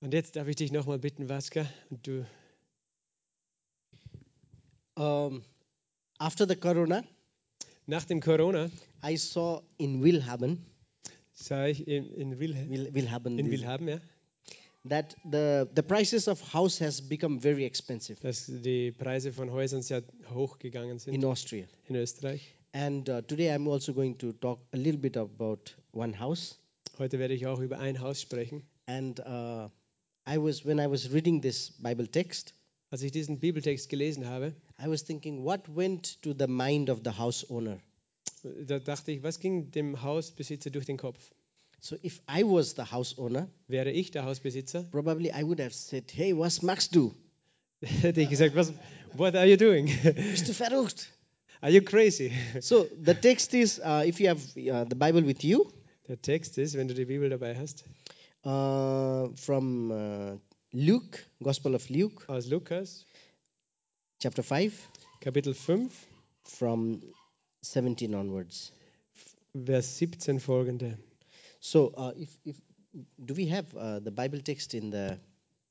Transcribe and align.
Und 0.00 0.14
jetzt 0.14 0.36
darf 0.36 0.48
ich 0.48 0.56
dich 0.56 0.72
nochmal 0.72 0.98
bitten, 0.98 1.28
Vaska, 1.28 1.66
und 1.90 2.06
du, 2.06 2.26
Um, 4.96 5.42
after 6.18 6.46
the 6.46 6.56
corona, 6.56 7.02
nach 7.86 8.04
dem 8.04 8.20
Corona 8.20 8.70
I 9.02 9.16
saw 9.16 9.62
in 9.78 10.02
Wilhaben, 10.02 10.58
sah 11.32 11.66
ich 11.66 11.86
in, 11.88 12.12
in, 12.14 12.38
Wil- 12.38 12.92
Wilhaben 12.92 13.38
in 13.38 13.50
Wilhaben, 13.50 13.88
ja, 13.88 13.98
that 14.86 15.16
the, 15.24 15.64
the 15.74 15.82
prices 15.82 16.28
of 16.28 16.42
house 16.52 16.80
has 16.80 17.00
become 17.00 17.40
very 17.40 17.64
expensive 17.64 18.20
dass 18.20 18.46
die 18.46 18.90
Preise 18.92 19.32
von 19.32 19.50
Häusern 19.50 19.80
sehr 19.80 20.02
hochgegangen 20.34 20.98
sind 20.98 21.14
in 21.14 21.24
Austria. 21.24 21.66
in 21.88 21.96
Österreich. 21.96 22.52
And 22.72 23.08
uh, 23.08 23.22
today 23.22 23.50
I'm 23.54 23.66
also 23.68 23.94
going 23.94 24.18
to 24.18 24.32
talk 24.32 24.60
a 24.72 24.76
little 24.76 25.00
bit 25.00 25.16
about 25.16 25.74
one 25.92 26.18
house. 26.18 26.58
Heute 26.98 27.18
werde 27.18 27.32
ich 27.34 27.46
auch 27.46 27.60
über 27.60 27.78
ein 27.78 28.00
Haus 28.00 28.20
sprechen. 28.20 28.64
And 28.86 29.18
uh, 29.20 29.70
I 30.32 30.38
was 30.38 30.64
when 30.64 30.78
I 30.78 30.86
was 30.86 31.12
reading 31.12 31.40
this 31.42 31.70
Bible 31.78 32.06
text, 32.06 32.54
Als 32.90 33.02
ich 33.02 33.12
diesen 33.12 33.38
Bibeltext 33.38 33.88
gelesen 33.88 34.26
habe, 34.26 34.54
I 34.82 34.88
was 34.88 35.04
thinking, 35.04 35.44
what 35.44 35.60
went 35.74 36.20
to 36.22 36.34
the 36.36 36.46
mind 36.48 36.90
of 36.90 37.00
the 37.04 37.16
house 37.18 37.48
owner? 37.50 37.78
da 38.66 38.78
dachte 38.78 39.12
ich, 39.12 39.22
was 39.22 39.38
ging 39.40 39.70
dem 39.70 40.02
Hausbesitzer 40.02 40.70
durch 40.70 40.86
den 40.86 40.96
Kopf? 40.96 41.18
So 41.80 41.96
if 42.02 42.20
I 42.28 42.42
was 42.44 42.74
the 42.76 42.82
house 42.90 43.16
owner, 43.18 43.48
Wäre 43.68 43.90
ich 43.90 44.10
der 44.10 44.24
Hausbesitzer, 44.24 44.84
probably 44.90 45.30
I 45.30 45.42
would 45.44 45.60
have 45.60 45.72
said, 45.72 46.04
"Hey, 46.12 46.36
was 46.36 46.62
machst 46.62 46.94
du? 46.96 47.14
hätte 47.80 48.20
ich 48.20 48.28
gesagt, 48.28 48.54
was, 48.54 48.72
what 49.14 49.34
are 49.34 49.46
you 49.46 49.56
doing? 49.56 49.86
Bist 50.02 50.48
du 50.48 50.52
verrückt?" 50.52 51.10
Are 51.62 51.70
you 51.72 51.82
crazy? 51.82 52.32
So 52.60 52.86
the 53.04 53.14
text 53.14 53.52
is, 53.54 53.78
uh, 53.80 54.02
if 54.06 54.18
you 54.20 54.28
have 54.28 54.40
uh, 54.56 54.84
the 54.88 54.94
Bible 54.96 55.24
with 55.26 55.42
you, 55.42 55.70
Der 56.08 56.20
Text 56.20 56.58
ist, 56.58 56.74
wenn 56.74 56.88
du 56.88 56.94
die 56.94 57.04
Bibel 57.04 57.28
dabei 57.30 57.54
hast, 57.56 57.84
uh, 58.44 59.28
from 59.36 59.90
uh, 59.90 60.36
Luke, 60.72 61.24
Gospel 61.42 61.74
of 61.74 61.88
Luke, 61.90 62.24
aus 62.28 62.46
Lukas, 62.46 63.04
chapter 64.20 64.42
5, 64.42 64.72
Kapitel 65.20 65.54
5, 65.54 65.90
from 66.44 67.00
17 67.62 68.14
onwards. 68.14 68.72
Vers 69.54 69.98
17 69.98 70.38
folgende. 70.38 70.96
So, 71.60 71.92
uh, 71.96 72.12
if, 72.16 72.28
if 72.44 72.56
do 73.24 73.34
we 73.34 73.46
have 73.46 73.66
uh, 73.76 73.98
the 74.00 74.10
Bible 74.10 74.40
text 74.40 74.74
in 74.74 74.90
the? 74.90 75.18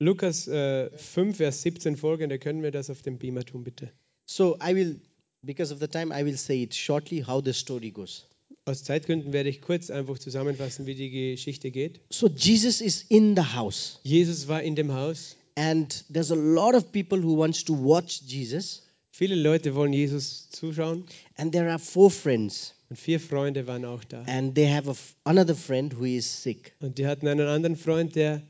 Lukas 0.02 0.48
äh, 0.48 0.90
5, 0.96 1.38
Vers 1.38 1.62
17 1.62 1.98
folgende, 1.98 2.40
können 2.40 2.64
wir 2.64 2.72
das 2.72 2.90
auf 2.90 3.02
dem 3.02 3.18
Beamer 3.18 3.44
tun, 3.44 3.64
bitte? 3.64 3.92
So 4.26 4.56
I 4.62 4.74
will, 4.76 5.02
because 5.44 5.74
of 5.74 5.80
the 5.80 5.88
time, 5.88 6.14
I 6.14 6.24
will 6.24 6.38
say 6.38 6.64
it 6.64 6.74
shortly 6.74 7.22
how 7.22 7.42
the 7.42 7.54
story 7.54 7.92
goes. 7.92 8.26
Aus 8.70 8.84
Zeitgründen 8.84 9.34
werde 9.34 9.50
ich 9.50 9.62
kurz 9.62 9.90
einfach 9.90 10.20
zusammenfassen, 10.20 10.86
wie 10.86 10.94
die 10.94 11.10
Geschichte 11.10 11.72
geht. 11.72 12.02
So 12.12 12.28
Jesus 12.28 12.82
is 12.82 13.04
in 13.10 13.36
the 13.36 13.42
house, 13.56 14.00
Jesus 14.04 14.48
war 14.48 14.62
in 14.62 14.76
dem 14.76 14.94
Haus. 14.94 15.36
and 15.56 16.06
there's 16.14 16.32
a 16.32 16.36
lot 16.36 16.76
of 16.76 16.92
people 16.92 17.18
who 17.22 17.36
wants 17.36 17.64
to 17.66 17.74
watch 17.74 18.22
Jesus, 18.28 18.84
Viele 19.12 19.36
Leute 19.36 19.74
wollen 19.76 19.92
Jesus 19.92 20.50
zuschauen 20.52 21.04
and 21.36 21.52
there 21.52 21.68
are 21.70 21.80
four 21.80 22.12
friends, 22.12 22.76
und 22.92 22.98
vier 23.00 23.20
Freunde 23.20 23.66
waren 23.66 23.86
auch 23.86 24.04
da. 24.04 24.22
and 24.28 24.54
they 24.54 24.68
have 24.72 24.88
a 24.90 24.96
another 25.24 25.56
friend 25.56 25.94
who 26.00 26.06
is 26.06 26.44
sick. 26.44 26.74
Und 26.80 27.00
die 27.00 27.08
hatten 27.08 27.28
einen 27.28 27.48
anderen 27.48 27.76
Freund, 27.76 28.16
der 28.16 28.44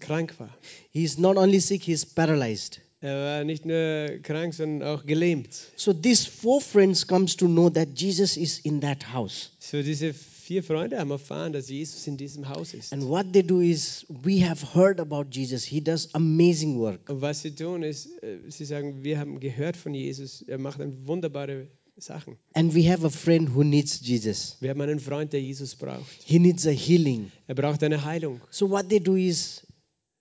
krank 0.00 0.38
war. 0.38 0.54
He's 0.92 1.16
not 1.16 1.36
only 1.38 1.60
sick, 1.60 1.82
he's 1.82 2.04
paralyzed. 2.04 2.80
Er 3.02 3.16
war 3.16 3.44
nicht 3.44 3.66
nur 3.66 4.20
krank, 4.22 4.54
sondern 4.54 4.88
auch 4.88 5.04
gelähmt. 5.04 5.48
So 5.74 5.92
these 5.92 6.24
four 6.30 6.60
friends 6.60 7.04
comes 7.04 7.36
to 7.36 7.46
know 7.46 7.68
that 7.68 7.88
Jesus 7.98 8.36
is 8.36 8.60
in 8.60 8.80
that 8.80 9.12
house. 9.12 9.50
So 9.58 9.82
diese 9.82 10.14
vier 10.14 10.62
Freunde 10.62 11.00
haben 11.00 11.10
erfahren, 11.10 11.52
dass 11.52 11.68
Jesus 11.68 12.06
in 12.06 12.16
diesem 12.16 12.48
Haus 12.48 12.74
ist. 12.74 12.92
And 12.92 13.02
what 13.08 13.32
they 13.32 13.42
do 13.42 13.60
is 13.60 14.06
we 14.08 14.48
have 14.48 14.64
heard 14.74 15.00
about 15.00 15.26
Jesus. 15.32 15.64
He 15.64 15.80
does 15.80 16.14
amazing 16.14 16.78
work. 16.78 17.10
Und 17.10 17.20
was 17.20 17.42
sie 17.42 17.50
tun 17.50 17.82
ist, 17.82 18.06
äh, 18.22 18.38
sie 18.48 18.64
sagen, 18.64 19.02
wir 19.02 19.18
haben 19.18 19.40
gehört 19.40 19.76
von 19.76 19.94
Jesus, 19.94 20.42
er 20.42 20.58
macht 20.58 20.78
dann 20.78 21.04
wunderbare 21.04 21.66
Sachen. 21.96 22.36
And 22.54 22.72
we 22.72 22.88
have 22.88 23.04
a 23.04 23.10
friend 23.10 23.54
who 23.54 23.64
needs 23.64 24.00
Jesus. 24.00 24.56
Wir 24.60 24.70
haben 24.70 24.80
einen 24.80 25.00
Freund, 25.00 25.32
der 25.32 25.42
Jesus 25.42 25.74
braucht. 25.74 26.06
He 26.24 26.38
needs 26.38 26.68
a 26.68 26.70
healing. 26.70 27.32
Er 27.48 27.56
braucht 27.56 27.82
eine 27.82 28.04
Heilung. 28.04 28.40
So 28.50 28.70
what 28.70 28.88
they 28.88 29.00
do 29.00 29.16
is 29.16 29.66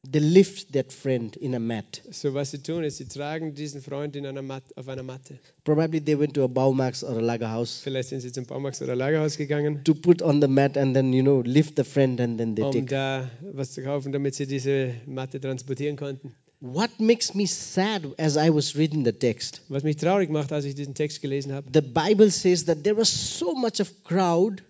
they 0.03 0.19
lift 0.19 0.73
that 0.73 0.91
friend 0.91 1.35
in 1.37 1.53
a 1.53 1.59
mat. 1.59 2.01
So 2.11 2.33
was 2.33 2.51
sie 2.51 2.57
tun 2.57 2.83
ist, 2.83 2.97
sie 2.97 3.05
tragen 3.05 3.53
diesen 3.53 3.81
Freund 3.81 4.15
in 4.15 4.25
einer 4.25 4.41
Mat 4.41 4.63
auf 4.75 4.87
einer 4.87 5.03
Matte. 5.03 5.39
Probably 5.63 5.99
they 5.99 6.17
went 6.17 6.33
to 6.33 6.43
a 6.43 6.47
Baumax 6.47 7.03
or 7.03 7.17
a 7.17 7.21
Lagerhaus 7.21 7.81
Vielleicht 7.83 8.09
sind 8.09 8.21
sie 8.21 8.31
zum 8.31 8.45
Baumarkt 8.45 8.81
oder 8.81 8.95
Lagerhaus 8.95 9.37
gegangen, 9.37 9.83
to 9.83 9.93
put 9.93 10.21
on 10.21 10.41
the 10.41 10.47
mat 10.47 10.75
and 10.75 10.95
then 10.95 11.13
you 11.13 11.21
know 11.21 11.41
lift 11.41 11.75
the 11.77 11.83
friend 11.83 12.19
and 12.19 12.39
then 12.39 12.55
they 12.55 12.63
um 12.63 12.71
take. 12.71 12.85
da 12.85 13.29
was 13.53 13.73
zu 13.73 13.83
kaufen, 13.83 14.11
damit 14.11 14.33
sie 14.35 14.47
diese 14.47 14.95
Matte 15.05 15.39
transportieren 15.39 15.97
konnten. 15.97 16.33
What 16.63 16.99
makes 16.99 17.33
me 17.33 17.47
sad 17.47 18.07
as 18.19 18.37
I 18.37 18.53
was 18.53 18.75
reading 18.75 19.03
the 19.03 19.13
text? 19.13 19.63
Was 19.69 19.81
mich 19.83 19.97
traurig 19.97 20.29
macht, 20.29 20.51
als 20.51 20.65
ich 20.65 20.75
diesen 20.75 20.93
Text 20.93 21.21
gelesen 21.21 21.53
habe, 21.53 21.67
The 21.73 21.81
Bible 21.81 22.29
says 22.29 22.65
that 22.65 22.83
there 22.83 22.95
was 22.95 23.09
so 23.09 23.53
much 23.55 23.79
of 23.79 24.03
crowd 24.03 24.63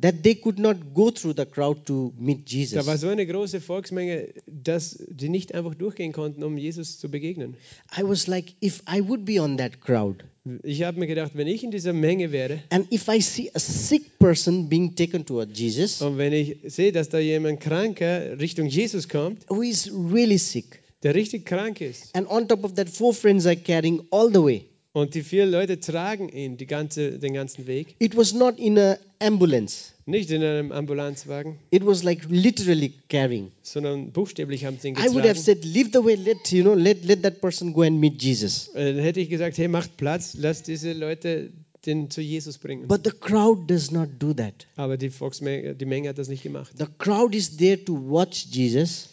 that 0.00 0.22
they 0.22 0.34
could 0.34 0.58
not 0.58 0.76
go 0.94 1.10
through 1.10 1.34
the 1.36 1.46
crowd 1.46 1.84
to 1.86 2.12
meet 2.18 2.46
da 2.72 2.84
war 2.86 2.94
Jesus. 2.94 3.00
so 3.00 3.08
eine 3.08 3.26
große 3.26 3.60
Volksmenge, 3.60 4.28
dass 4.46 4.98
die 5.08 5.28
nicht 5.28 5.54
einfach 5.54 5.74
durchgehen 5.74 6.12
konnten, 6.12 6.42
um 6.42 6.56
Jesus 6.58 6.98
zu 6.98 7.08
begegnen. 7.10 7.54
I 7.96 8.02
was 8.02 8.26
like, 8.26 8.54
if 8.62 8.82
I 8.90 9.06
would 9.06 9.24
be 9.24 9.40
on 9.40 9.56
that 9.58 9.80
crowd, 9.80 10.24
Ich 10.62 10.82
habe 10.82 10.98
mir 10.98 11.06
gedacht, 11.06 11.32
wenn 11.34 11.46
ich 11.46 11.62
in 11.62 11.70
dieser 11.70 11.92
Menge 11.92 12.32
wäre 12.32 12.60
and 12.70 12.90
if 12.92 13.08
I 13.08 13.20
see 13.20 13.50
a 13.54 13.58
sick 13.58 14.18
person 14.18 14.68
being 14.70 14.94
taken 14.96 15.26
toward 15.26 15.56
Jesus 15.56 16.00
und 16.00 16.16
wenn 16.16 16.32
ich 16.32 16.56
sehe, 16.64 16.92
dass 16.92 17.10
da 17.10 17.18
jemand 17.18 17.60
Kranker 17.60 18.38
Richtung 18.40 18.66
Jesus 18.66 19.08
kommt, 19.08 19.44
who 19.50 19.62
is 19.62 19.90
really 19.92 20.38
sick, 20.38 20.80
der 21.02 21.14
richtig 21.14 21.44
krank 21.44 21.80
ist 21.82 22.14
and 22.16 22.26
on 22.30 22.48
top 22.48 22.64
of 22.64 22.74
that, 22.74 22.88
four 22.88 23.12
friends 23.12 23.46
are 23.46 23.56
carrying 23.56 24.02
all 24.10 24.30
the 24.32 24.42
way. 24.42 24.69
Und 24.92 25.14
die 25.14 25.22
vier 25.22 25.46
Leute 25.46 25.78
tragen 25.78 26.28
ihn 26.28 26.56
die 26.56 26.66
ganze, 26.66 27.18
den 27.18 27.32
ganzen 27.34 27.66
Weg, 27.66 27.94
It 28.00 28.16
was 28.16 28.32
not 28.34 28.58
in 28.58 28.78
a 28.78 28.96
ambulance. 29.20 29.92
nicht 30.06 30.30
in 30.30 30.42
einem 30.42 30.72
Ambulanzwagen, 30.72 31.58
It 31.70 31.86
was 31.86 32.02
like 32.02 32.22
literally 32.28 32.92
carrying. 33.08 33.52
sondern 33.62 34.10
buchstäblich 34.12 34.64
haben 34.64 34.78
sie 34.80 34.88
ihn 34.88 34.94
I 34.96 35.02
would 35.14 35.24
have 35.24 35.34
getragen. 35.34 35.42
said, 35.42 35.64
leave 35.64 35.90
the 35.92 36.04
way, 36.04 36.14
let 36.16 36.50
you 36.50 36.62
know, 36.62 36.74
let, 36.74 37.04
let 37.04 37.22
that 37.22 37.40
person 37.40 37.72
go 37.72 37.82
and 37.82 38.00
meet 38.00 38.20
Jesus. 38.22 38.68
Äh, 38.74 38.94
Dann 38.94 39.02
hätte 39.02 39.20
ich 39.20 39.28
gesagt, 39.30 39.58
hey, 39.58 39.68
macht 39.68 39.96
Platz, 39.96 40.34
lasst 40.38 40.66
diese 40.66 40.92
Leute 40.92 41.50
den 41.86 42.10
zu 42.10 42.20
Jesus 42.20 42.58
bringen. 42.58 42.88
But 42.88 43.02
the 43.04 43.10
crowd 43.12 43.66
does 43.70 43.90
not 43.90 44.08
do 44.18 44.34
that. 44.34 44.66
Aber 44.76 44.96
die 44.98 45.08
Volksmenge, 45.08 45.74
die 45.74 45.86
Menge 45.86 46.10
hat 46.10 46.18
das 46.18 46.28
nicht 46.28 46.42
gemacht. 46.42 46.72
The 46.76 46.84
crowd 46.98 47.34
is 47.34 47.56
there 47.56 47.82
to 47.84 47.94
watch 47.94 48.46
Jesus, 48.50 49.08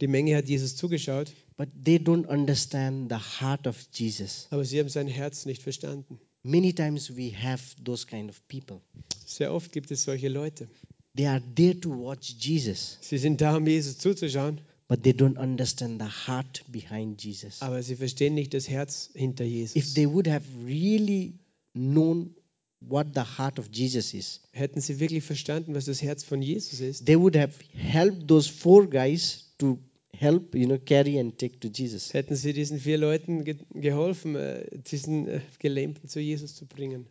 Die 0.00 0.08
Menge 0.08 0.36
hat 0.36 0.46
Jesus 0.48 0.76
zugeschaut, 0.76 1.32
but 1.58 1.68
they 1.84 1.98
don't 1.98 2.26
understand 2.28 3.10
the 3.10 3.18
heart 3.18 3.66
of 3.66 3.76
Jesus. 3.92 4.46
aber 4.50 4.64
sie 4.64 4.78
haben 4.80 4.88
sein 4.88 5.08
Herz 5.08 5.44
nicht 5.44 5.62
verstanden. 5.62 6.18
Many 6.42 6.72
times 6.72 7.14
we 7.14 7.32
have 7.36 7.62
those 7.84 8.06
kind 8.06 8.30
of 8.30 8.40
people. 8.48 8.80
Sehr 9.26 9.52
oft 9.52 9.72
gibt 9.72 9.90
es 9.90 10.04
solche 10.04 10.28
Leute. 10.28 10.68
They 11.16 11.26
are 11.26 11.42
there 11.56 11.78
to 11.80 11.90
watch 11.90 12.36
Jesus, 12.38 12.96
Sie 13.02 13.18
sind 13.18 13.40
da, 13.42 13.56
um 13.56 13.66
Jesus 13.66 13.98
zuzuschauen, 13.98 14.60
but 14.88 15.02
they 15.02 15.12
don't 15.12 15.36
understand 15.36 16.00
the 16.00 16.08
heart 16.26 16.64
behind 16.68 17.20
Jesus. 17.22 17.60
aber 17.60 17.82
sie 17.82 17.96
verstehen 17.96 18.34
nicht 18.34 18.54
das 18.54 18.68
Herz 18.68 19.10
hinter 19.14 19.44
If 19.44 19.50
Jesus. 19.74 19.94
they 19.94 20.06
would 20.06 20.28
have 20.28 20.44
really 20.64 21.34
known 21.74 22.34
what 22.80 23.08
the 23.14 23.22
heart 23.36 23.58
of 23.58 23.68
Jesus 23.72 24.14
is, 24.14 24.40
Hätten 24.52 24.80
sie 24.80 25.00
wirklich 25.00 25.24
verstanden, 25.24 25.74
was 25.74 25.86
das 25.86 26.00
Herz 26.02 26.22
von 26.22 26.40
Jesus 26.40 26.78
ist, 26.80 27.04
they 27.04 27.18
would 27.18 27.36
have 27.36 27.52
helped 27.74 28.28
those 28.28 28.48
four 28.48 28.88
guys 28.88 29.52
to 29.58 29.76
help, 30.18 30.54
you 30.54 30.66
know, 30.66 30.78
carry 30.78 31.18
and 31.18 31.38
take 31.38 31.58
to 31.60 31.68
Jesus. 31.68 32.12
hätten 32.12 32.36
sie 32.36 32.52
diesen 32.52 32.78
vier 32.78 32.98
Leuten 32.98 33.44
ge 33.44 33.56
geholfen, 33.74 34.34
äh, 34.36 34.66
diesen 34.90 35.28
äh, 35.28 35.40
Gelähmten 35.58 36.08
zu 36.08 36.20
Jesus 36.20 36.54
zu 36.54 36.66
bringen. 36.66 37.06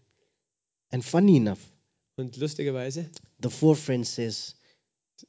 And 0.92 1.04
funny 1.04 1.38
enough, 1.38 1.60
Und 2.18 2.38
lustigerweise 2.38 3.10
the 3.42 3.50
four 3.50 3.76
friends 3.76 4.16
says, 4.16 4.56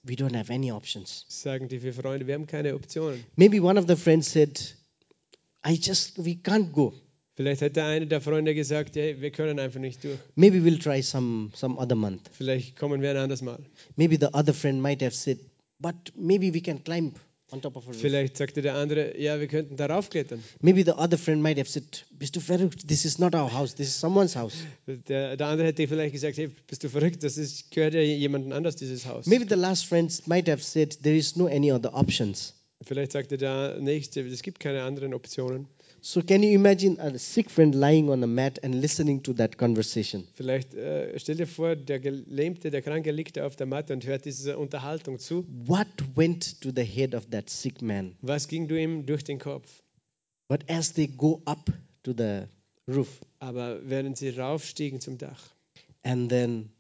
we 0.03 0.15
don't 0.15 0.35
have 0.37 0.53
any 0.53 0.71
options. 0.73 1.25
sagen 1.29 1.69
die 1.69 1.81
vier 1.81 1.93
Freunde, 1.95 2.27
wir 2.27 2.35
haben 2.35 2.47
keine 2.47 2.75
Optionen. 2.75 3.25
Maybe 3.37 3.61
one 3.63 3.79
of 3.79 3.87
the 3.89 3.97
friends 3.97 4.31
said, 4.33 4.59
I 5.67 5.75
just, 5.75 6.19
we 6.25 6.33
can't 6.35 6.73
go. 6.73 6.95
Vielleicht 7.35 7.63
hat 7.63 7.77
der 7.77 7.87
eine 7.87 8.07
der 8.09 8.21
Freunde 8.21 8.53
gesagt, 8.55 8.97
hey, 8.97 9.21
wir 9.21 9.31
können 9.31 9.61
einfach 9.61 9.79
nicht 9.79 10.03
durch. 10.03 10.19
Maybe 10.35 10.59
we'll 10.59 10.81
try 10.83 11.03
some, 11.03 11.51
some 11.55 11.79
other 11.79 11.95
month. 11.95 12.29
Vielleicht 12.33 12.77
kommen 12.77 13.01
wir 13.01 13.11
ein 13.11 13.17
anderes 13.17 13.43
Mal. 13.43 13.61
Maybe 13.97 14.17
the 14.19 14.33
other 14.35 14.53
friend 14.53 14.83
might 14.83 15.01
have 15.03 15.15
said, 15.15 15.39
but 15.79 15.95
maybe 16.17 16.53
we 16.53 16.61
can 16.61 16.83
climb 16.83 17.13
on 17.51 17.61
top 17.61 17.77
of 17.77 17.85
a 17.87 17.91
roof. 17.91 18.01
Vielleicht 18.01 18.37
sagte 18.37 18.63
der 18.63 18.75
andere, 18.75 19.19
ja, 19.19 19.41
wir 19.41 19.47
könnten 19.47 19.77
darauf 19.77 20.11
klettern. 20.11 20.43
Maybe 20.61 20.85
the 20.85 20.93
other 20.93 21.17
friend 21.17 21.43
might 21.43 21.59
have 21.59 21.69
said, 21.69 21.85
bist 22.11 22.37
du 22.37 22.41
verrückt? 22.41 22.87
This 22.87 23.05
is 23.05 23.19
not 23.19 23.35
our 23.35 23.53
house. 23.53 23.75
This 23.75 23.89
is 23.89 24.01
someone's 24.01 24.37
house. 24.37 24.55
Der, 24.87 25.37
der 25.37 25.47
andere 25.47 25.69
hätte 25.69 25.87
vielleicht 25.89 26.13
gesagt, 26.13 26.37
hey, 26.37 26.51
bist 26.67 26.85
du 26.85 26.89
verrückt? 26.89 27.23
Das 27.23 27.39
ist, 27.39 27.71
gehört 27.71 27.95
ja 27.95 28.01
jemandem 28.01 28.53
anders, 28.53 28.77
dieses 28.77 29.07
Haus. 29.07 29.27
Maybe 29.27 29.47
the 29.49 29.61
last 29.61 29.87
friend 29.87 30.27
might 30.27 30.49
have 30.49 30.63
said, 30.63 30.99
there 31.03 31.17
is 31.17 31.37
no 31.37 31.47
any 31.47 31.73
other 31.73 31.95
options. 31.95 32.55
Vielleicht 32.83 33.13
sagte 33.13 33.37
der 33.37 33.79
Nächste, 33.81 34.21
es 34.21 34.43
gibt 34.43 34.61
keine 34.61 34.83
anderen 34.83 35.13
Optionen. 35.13 35.67
So 36.01 36.23
can 36.23 36.45
you 36.45 36.51
imagine 36.51 37.01
a 37.01 37.19
sick 37.19 37.51
friend 37.51 37.75
lying 37.75 38.09
on 38.09 38.23
a 38.23 38.27
mat 38.27 38.63
and 38.63 38.75
listening 38.75 39.21
to 39.25 39.33
that 39.35 39.59
conversation? 39.59 40.29
Vielleicht 40.35 40.75
äh, 40.75 41.19
stell 41.19 41.35
dir 41.35 41.49
vor, 41.49 41.75
der 41.75 41.99
Gelähmte, 41.99 42.71
der 42.71 42.83
Kranke 42.83 43.11
liegt 43.11 43.39
auf 43.39 43.57
der 43.57 43.67
Matte 43.67 43.93
und 43.95 44.07
hört 44.07 44.25
diese 44.25 44.59
Unterhaltung 44.59 45.19
zu. 45.19 45.45
What 45.67 45.89
went 46.15 46.61
to 46.61 46.71
the 46.75 46.85
head 46.85 47.17
of 47.17 47.27
that 47.31 47.51
sick 47.51 47.83
man? 47.83 48.15
Was 48.23 48.47
ging 48.47 48.69
du 48.69 48.81
ihm 48.81 49.07
durch 49.07 49.25
den 49.25 49.41
Kopf? 49.41 49.83
But 50.49 50.71
as 50.71 50.93
they 50.93 51.09
go 51.09 51.43
up 51.47 51.69
to 52.05 52.13
the 52.17 52.45
roof 52.87 53.21
Aber 53.41 53.81
während 53.83 54.17
sie 54.17 54.31
raufstiegen 54.31 55.01
zum 55.01 55.19
Dach 55.19 55.53
and 56.05 56.31
then 56.31 56.71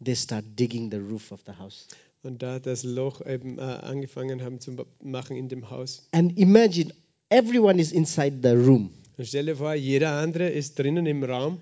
they 0.00 0.14
start 0.14 0.44
digging 0.54 0.90
the 0.90 1.00
roof 1.00 1.32
of 1.32 1.40
the 1.44 1.52
house. 1.52 1.88
Und 2.22 2.42
da 2.42 2.58
das 2.58 2.82
Loch 2.84 3.24
eben 3.26 3.58
äh, 3.58 3.62
angefangen 3.62 4.42
haben 4.42 4.60
zu 4.60 4.76
machen 5.02 5.36
in 5.36 5.48
dem 5.48 5.70
Haus. 5.70 6.06
And 6.12 6.36
imagine 6.38 6.92
everyone 7.30 7.80
is 7.80 7.92
inside 7.92 8.38
the 8.42 8.54
room. 8.54 8.90
Und 9.16 9.26
stell 9.26 9.46
dir 9.46 9.56
vor, 9.56 9.74
jeder 9.74 10.12
andere 10.12 10.48
ist 10.48 10.78
drinnen 10.78 11.06
im 11.06 11.22
Raum, 11.24 11.60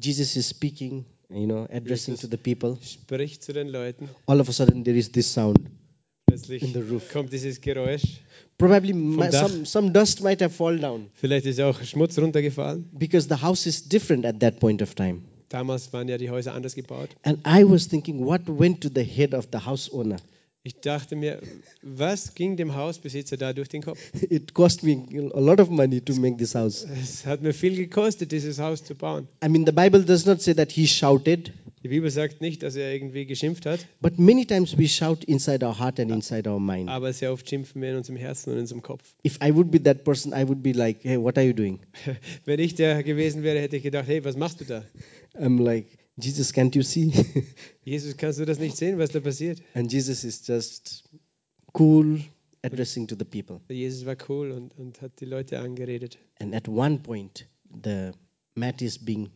Jesus 0.00 0.36
is 0.36 0.48
speaking, 0.48 1.04
you 1.28 1.44
know, 1.46 1.64
addressing 1.70 2.14
Jesus. 2.14 2.20
to 2.20 2.28
the 2.28 2.36
people. 2.36 2.76
spricht 2.82 3.42
zu 3.44 3.52
den 3.52 3.68
Leuten. 3.68 4.08
All 4.26 4.40
of 4.40 4.48
a 4.48 4.52
sudden 4.52 4.84
there 4.84 4.96
is 4.96 5.10
this 5.12 5.32
sound. 5.32 5.58
Plötzlich 6.26 6.62
In 6.62 6.72
the 6.72 6.80
roof. 6.80 7.10
kommt 7.12 7.32
dieses 7.32 7.60
Geräusch. 7.60 8.02
Probably 8.56 8.92
some, 9.32 9.64
some 9.64 9.90
dust 9.90 10.22
might 10.22 10.40
have 10.42 10.54
fallen 10.54 10.80
down 10.80 11.06
Vielleicht 11.14 11.46
ist 11.46 11.60
auch 11.60 11.82
Schmutz 11.82 12.18
runtergefallen. 12.18 12.88
because 12.92 13.26
the 13.28 13.40
house 13.42 13.66
is 13.66 13.88
different 13.88 14.24
at 14.24 14.38
that 14.40 14.60
point 14.60 14.80
of 14.82 14.94
time. 14.94 15.22
Damals 15.50 15.92
waren 15.92 16.08
ja 16.08 16.16
die 16.16 16.30
Häuser 16.30 16.54
anders 16.54 16.76
gebaut. 16.76 17.10
And 17.24 17.38
I 17.44 17.64
was 17.68 17.88
thinking, 17.88 18.24
what 18.24 18.42
went 18.46 18.80
to 18.82 18.88
the 18.88 19.02
head 19.02 19.34
of 19.34 19.48
the 19.52 19.58
house 19.58 19.92
owner? 19.92 20.16
Ich 20.62 20.76
dachte 20.76 21.16
mir, 21.16 21.40
was 21.82 22.34
ging 22.34 22.56
dem 22.56 22.76
Hausbesitzer 22.76 23.36
da 23.36 23.52
durch 23.52 23.68
den 23.68 23.82
Kopf? 23.82 23.98
It 24.30 24.54
cost 24.54 24.84
me 24.84 25.04
a 25.34 25.40
lot 25.40 25.58
of 25.58 25.68
money 25.70 26.00
to 26.00 26.14
make 26.14 26.36
this 26.36 26.54
house. 26.54 26.86
Es 27.02 27.26
hat 27.26 27.42
mir 27.42 27.52
viel 27.52 27.74
gekostet, 27.74 28.30
dieses 28.30 28.58
Haus 28.60 28.84
zu 28.84 28.94
bauen. 28.94 29.26
I 29.44 29.48
mean, 29.48 29.66
the 29.66 29.72
Bible 29.72 30.04
does 30.04 30.24
not 30.24 30.40
say 30.40 30.54
that 30.54 30.70
he 30.70 30.86
shouted, 30.86 31.52
Die 31.82 31.88
Bibel 31.88 32.10
sagt 32.10 32.42
nicht, 32.42 32.62
dass 32.62 32.76
er 32.76 32.92
irgendwie 32.92 33.24
geschimpft 33.24 33.64
hat, 33.64 33.86
but 34.02 34.18
many 34.18 34.44
times 34.44 34.76
we 34.76 34.86
shout 34.86 35.24
inside 35.24 35.64
our 35.64 35.78
heart 35.78 35.98
and 35.98 36.10
inside 36.10 36.48
our 36.48 36.60
mind. 36.60 36.90
aber 36.90 37.10
sehr 37.12 37.32
oft 37.32 37.48
schimpfen 37.48 37.80
wir 37.80 37.92
in 37.92 37.96
unserem 37.96 38.16
Herzen 38.16 38.50
und 38.50 38.56
in 38.56 38.60
unserem 38.62 38.82
Kopf. 38.82 39.14
If 39.26 39.38
I 39.42 39.54
would 39.54 39.70
be 39.70 39.82
that 39.84 40.04
person, 40.04 40.32
I 40.32 40.46
would 40.46 40.62
be 40.62 40.72
like, 40.72 41.02
hey, 41.02 41.16
what 41.18 41.38
are 41.38 41.46
you 41.46 41.54
doing? 41.54 41.80
Wenn 42.44 42.60
ich 42.60 42.74
der 42.74 43.02
gewesen 43.02 43.42
wäre, 43.42 43.58
hätte 43.60 43.76
ich 43.76 43.82
gedacht, 43.82 44.08
hey, 44.08 44.22
was 44.22 44.36
machst 44.36 44.60
du 44.60 44.66
da? 44.66 44.84
I'm 45.34 45.62
like, 45.62 45.86
Jesus, 46.18 46.52
can't 46.52 46.76
you 46.76 46.82
see? 46.82 47.12
Jesus, 47.82 48.14
kannst 48.18 48.38
du 48.38 48.44
das 48.44 48.58
nicht 48.58 48.76
sehen, 48.76 48.98
was 48.98 49.10
da 49.10 49.20
passiert? 49.20 49.62
and 49.72 49.90
Jesus 49.90 50.22
is 50.22 50.46
just 50.46 51.04
cool, 51.78 52.20
addressing 52.62 53.06
to 53.06 53.16
the 53.18 53.24
people. 53.24 53.58
Jesus 53.70 54.04
war 54.04 54.16
cool 54.28 54.50
und, 54.50 54.76
und 54.76 55.00
hat 55.00 55.12
die 55.20 55.24
Leute 55.24 55.58
angeredet. 55.60 56.18
And 56.40 56.54
at 56.54 56.68
one 56.68 56.98
point, 56.98 57.46
the 57.82 58.10
mat 58.54 58.82
is 58.82 58.98
being 58.98 59.30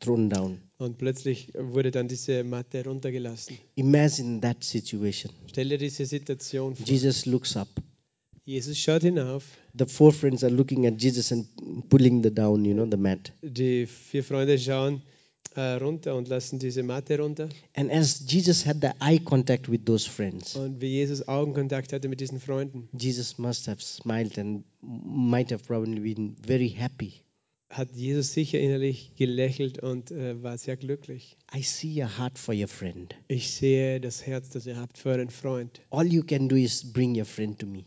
thrown 0.00 0.28
down. 0.30 0.60
Und 0.78 0.98
plötzlich 0.98 1.52
wurde 1.58 1.90
dann 1.90 2.06
diese 2.06 2.44
Matte 2.44 2.84
runtergelassen. 2.84 3.56
Imagine 3.76 4.40
that 4.40 4.62
situation. 4.62 5.32
Stell 5.48 5.68
dir 5.68 5.78
diese 5.78 6.04
Situation 6.04 6.76
vor. 6.76 6.86
Jesus 6.86 7.24
looks 7.24 7.56
up. 7.56 7.68
Jesus 8.44 8.78
schaut 8.78 9.02
hinauf. 9.02 9.44
The 9.76 9.86
four 9.86 10.12
friends 10.12 10.44
are 10.44 10.52
looking 10.52 10.86
at 10.86 11.00
Jesus 11.02 11.32
and 11.32 11.46
pulling 11.88 12.22
the 12.22 12.30
down, 12.30 12.64
you 12.64 12.74
know, 12.74 12.86
the 12.88 12.96
mat. 12.96 13.32
Die 13.42 13.86
vier 13.86 14.22
Freunde 14.22 14.58
schauen 14.58 15.02
äh, 15.56 15.60
runter 15.76 16.14
und 16.14 16.28
lassen 16.28 16.58
diese 16.58 16.82
Matte 16.82 17.18
runter. 17.18 17.48
And 17.74 17.90
as 17.90 18.22
Jesus 18.28 18.64
had 18.66 18.76
the 18.80 18.90
eye 19.00 19.18
contact 19.18 19.68
with 19.68 19.80
those 19.84 20.08
friends, 20.08 20.54
Und 20.54 20.80
wie 20.80 20.88
Jesus 20.88 21.26
Augenkontakt 21.26 21.92
hatte 21.92 22.08
mit 22.08 22.20
diesen 22.20 22.38
Freunden, 22.38 22.88
Jesus 22.96 23.38
must 23.38 23.66
have 23.66 23.80
smiled 23.80 24.38
and 24.38 24.64
might 24.82 25.50
have 25.50 25.64
probably 25.64 26.00
been 26.00 26.36
very 26.46 26.68
happy. 26.68 27.14
Hat 27.68 27.90
Jesus 27.94 28.32
sicher 28.32 28.60
innerlich 28.60 29.12
gelächelt 29.16 29.82
und 29.82 30.10
äh, 30.10 30.42
war 30.42 30.56
sehr 30.58 30.76
glücklich. 30.76 31.36
I 31.54 31.62
see 31.62 32.02
a 32.02 32.18
heart 32.18 32.38
for 32.38 32.54
your 32.54 32.68
friend. 32.68 33.14
Ich 33.28 33.50
sehe 33.50 34.00
das 34.00 34.26
Herz, 34.26 34.50
das 34.50 34.66
ihr 34.66 34.76
habt 34.76 34.98
für 34.98 35.10
euren 35.10 35.30
Freund. 35.30 35.80
All 35.90 36.06
you 36.06 36.22
can 36.22 36.48
do 36.48 36.56
is 36.56 36.92
bring 36.92 37.16
your 37.18 37.24
friend 37.24 37.58
to 37.58 37.66
me. 37.66 37.84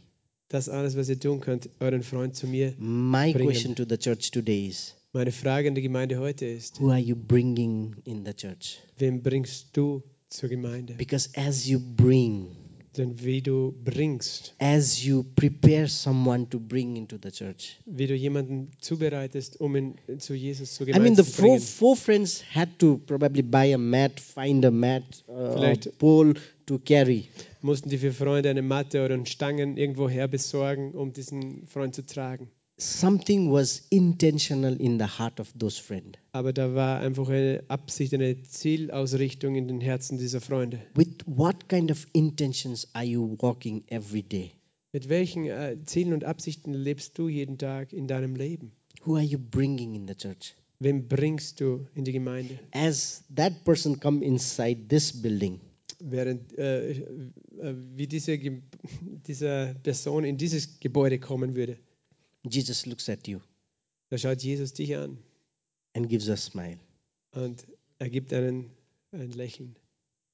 Das 0.50 0.68
alles, 0.68 0.98
was 0.98 1.10
ihr 1.10 1.20
tun 1.20 1.40
könnt, 1.42 1.70
euren 1.80 2.02
Freund 2.04 2.36
zu 2.36 2.48
mir. 2.48 2.74
My 2.78 3.32
Bring 3.32 3.44
him. 3.44 3.52
question 3.52 3.76
to 3.76 3.86
the 3.88 3.98
church 3.98 4.32
today 4.32 4.68
is 4.68 4.96
Meine 5.14 5.32
Frage 5.32 5.68
an 5.70 5.76
die 5.76 5.82
Gemeinde 5.82 6.20
heute 6.20 6.46
ist, 6.46 6.80
Who 6.82 6.90
are 6.90 7.00
you 7.00 7.16
bringing 7.16 7.96
in 8.04 8.26
the 8.26 8.34
church? 8.34 8.80
wem 8.98 9.22
bringst 9.24 9.76
du 9.78 10.04
zur 10.30 10.50
Gemeinde? 10.50 10.94
Because 10.96 11.30
as 11.36 11.68
you 11.68 11.80
bring, 11.80 12.48
Denn 12.98 13.24
wie 13.24 13.42
du 13.42 13.76
bringst, 13.84 14.56
as 14.58 15.04
you 15.04 15.24
prepare 15.36 15.88
someone 15.88 16.50
to 16.50 16.60
bring 16.60 16.96
into 16.96 17.18
the 17.22 17.32
church. 17.32 17.78
wie 17.86 18.08
du 18.08 18.16
jemanden 18.16 18.72
zubereitest, 18.80 19.62
um 19.62 19.76
ihn 19.76 19.96
zu 20.18 20.34
Jesus 20.34 20.74
zur 20.74 20.88
I 20.88 20.92
Gemeinde 20.94 21.10
mean, 21.10 21.16
the 21.16 21.32
zu 21.32 21.42
four, 21.42 21.60
four 21.60 21.96
friends 21.96 22.44
had 22.54 22.70
to 22.80 22.98
probably 22.98 23.44
buy 23.44 23.74
a 23.74 23.78
mat, 23.78 24.20
find 24.20 24.66
a 24.66 24.72
mat, 24.72 25.04
uh, 25.28 25.62
a 25.64 25.76
pole 26.00 26.34
to 26.66 26.80
carry. 26.80 27.28
Mussten 27.62 27.90
die 27.90 27.98
vier 27.98 28.14
Freunde 28.14 28.50
eine 28.50 28.64
Matte 28.64 29.06
oder 29.06 29.14
einen 29.14 29.26
Stangen 29.26 29.78
irgendwo 29.78 30.10
her 30.10 30.28
besorgen, 30.28 30.92
um 30.94 31.14
diesen 31.14 31.68
Freund 31.68 31.94
zu 31.94 32.06
tragen. 32.06 32.50
Something 32.82 33.52
was 33.52 33.86
intentional 33.90 34.74
in 34.80 35.00
the 35.00 35.06
heart 35.06 35.42
of 35.42 35.52
those 35.54 35.78
friends. 35.78 36.18
Aber 36.32 36.54
da 36.54 36.74
war 36.74 37.02
einfach 37.02 37.28
eine 37.28 37.62
Absicht, 37.68 38.14
eine 38.14 38.42
Zielausrichtung 38.42 39.56
in 39.56 39.68
den 39.68 39.82
Herzen 39.82 40.18
dieser 40.18 40.40
Freunde. 40.40 40.80
With 40.96 41.18
what 41.26 41.68
kind 41.68 41.92
of 41.92 42.08
intentions 42.14 42.88
are 42.94 43.04
you 43.04 43.36
walking 43.42 43.84
every 43.88 44.24
day? 44.24 44.54
Mit 44.94 45.10
welchen 45.10 45.46
äh, 45.46 45.76
Zielen 45.86 46.14
und 46.14 46.24
Absichten 46.24 46.74
lebst 46.74 47.18
du 47.18 47.28
jeden 47.28 47.58
Tag 47.58 47.92
in 47.92 48.08
deinem 48.08 48.38
Leben? 48.38 48.72
Who 49.04 49.16
are 49.16 49.26
you 49.26 49.38
bringing 49.38 49.96
in 49.96 50.08
the 50.08 50.16
church? 50.16 50.56
Wem 50.80 51.10
bringst 51.10 51.60
du 51.60 51.86
in 51.96 52.06
die 52.06 52.14
Gemeinde? 52.14 52.60
As 52.72 53.26
that 53.36 53.66
person 53.66 54.00
come 54.00 54.24
inside 54.24 54.88
this 54.88 55.22
building, 55.22 55.60
Während 56.02 56.58
äh, 56.58 56.92
äh, 56.92 57.76
wie 57.96 58.08
diese, 58.08 58.40
diese 59.28 59.76
Person 59.84 60.24
in 60.24 60.38
dieses 60.38 60.80
Gebäude 60.80 61.20
kommen 61.20 61.58
würde, 61.58 61.78
Jesus 62.44 62.86
looks 62.86 63.10
at 63.10 63.28
you 63.28 63.42
da 64.10 64.18
schaut 64.18 64.42
Jesus 64.42 64.74
dich 64.74 64.96
an 64.96 65.18
and 65.96 66.10
gives 66.10 66.30
a 66.30 66.38
smile. 66.38 66.80
und 67.34 67.66
er 68.00 68.10
gibt 68.10 68.34
einen 68.34 68.72
ein 69.12 69.32
Lächeln. 69.32 69.76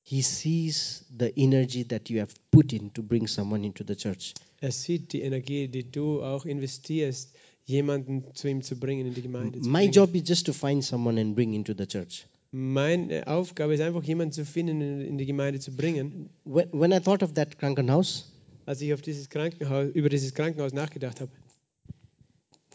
He 0.03 0.21
sees 0.21 1.03
the 1.17 1.31
energy 1.35 1.83
that 1.83 2.09
you 2.09 2.19
have 2.19 2.33
put 2.51 2.71
in 2.71 2.93
to 2.93 3.01
bring 3.01 3.27
someone 3.27 3.65
into 3.65 3.83
the 3.85 3.95
church. 3.95 4.33
Er 4.61 4.71
sieht 4.71 5.13
die 5.13 5.21
Energie, 5.21 5.67
die 5.67 5.89
du 5.91 6.21
auch 6.21 6.45
investierst, 6.45 7.33
jemanden 7.65 8.23
zu 8.35 8.47
ihm 8.47 8.61
zu 8.61 8.75
bringen 8.79 9.07
in 9.07 9.13
die 9.15 9.23
Gemeinde. 9.23 9.59
My 9.67 9.85
job 9.85 10.13
is 10.13 10.23
just 10.27 10.45
to 10.45 10.53
find 10.53 10.83
someone 10.83 11.19
and 11.19 11.35
bring 11.35 11.53
into 11.53 11.73
the 11.75 11.87
church. 11.87 12.27
Meine 12.51 13.27
Aufgabe 13.27 13.73
ist 13.73 13.81
einfach, 13.81 14.03
jemanden 14.03 14.31
zu 14.31 14.45
finden, 14.45 14.79
in 14.79 15.01
in 15.01 15.17
die 15.17 15.25
Gemeinde 15.25 15.59
zu 15.59 15.75
bringen. 15.75 16.29
When, 16.45 16.69
when 16.71 16.91
I 16.91 16.99
thought 16.99 17.23
of 17.23 17.33
that 17.33 17.57
Krankenhaus, 17.57 18.31
Als 18.67 18.81
ich 18.81 18.93
auf 18.93 19.01
dieses 19.01 19.29
Krankenhaus, 19.29 19.89
über 19.93 20.09
dieses 20.09 20.33
Krankenhaus 20.33 20.71
nachgedacht 20.73 21.19
habe, 21.19 21.31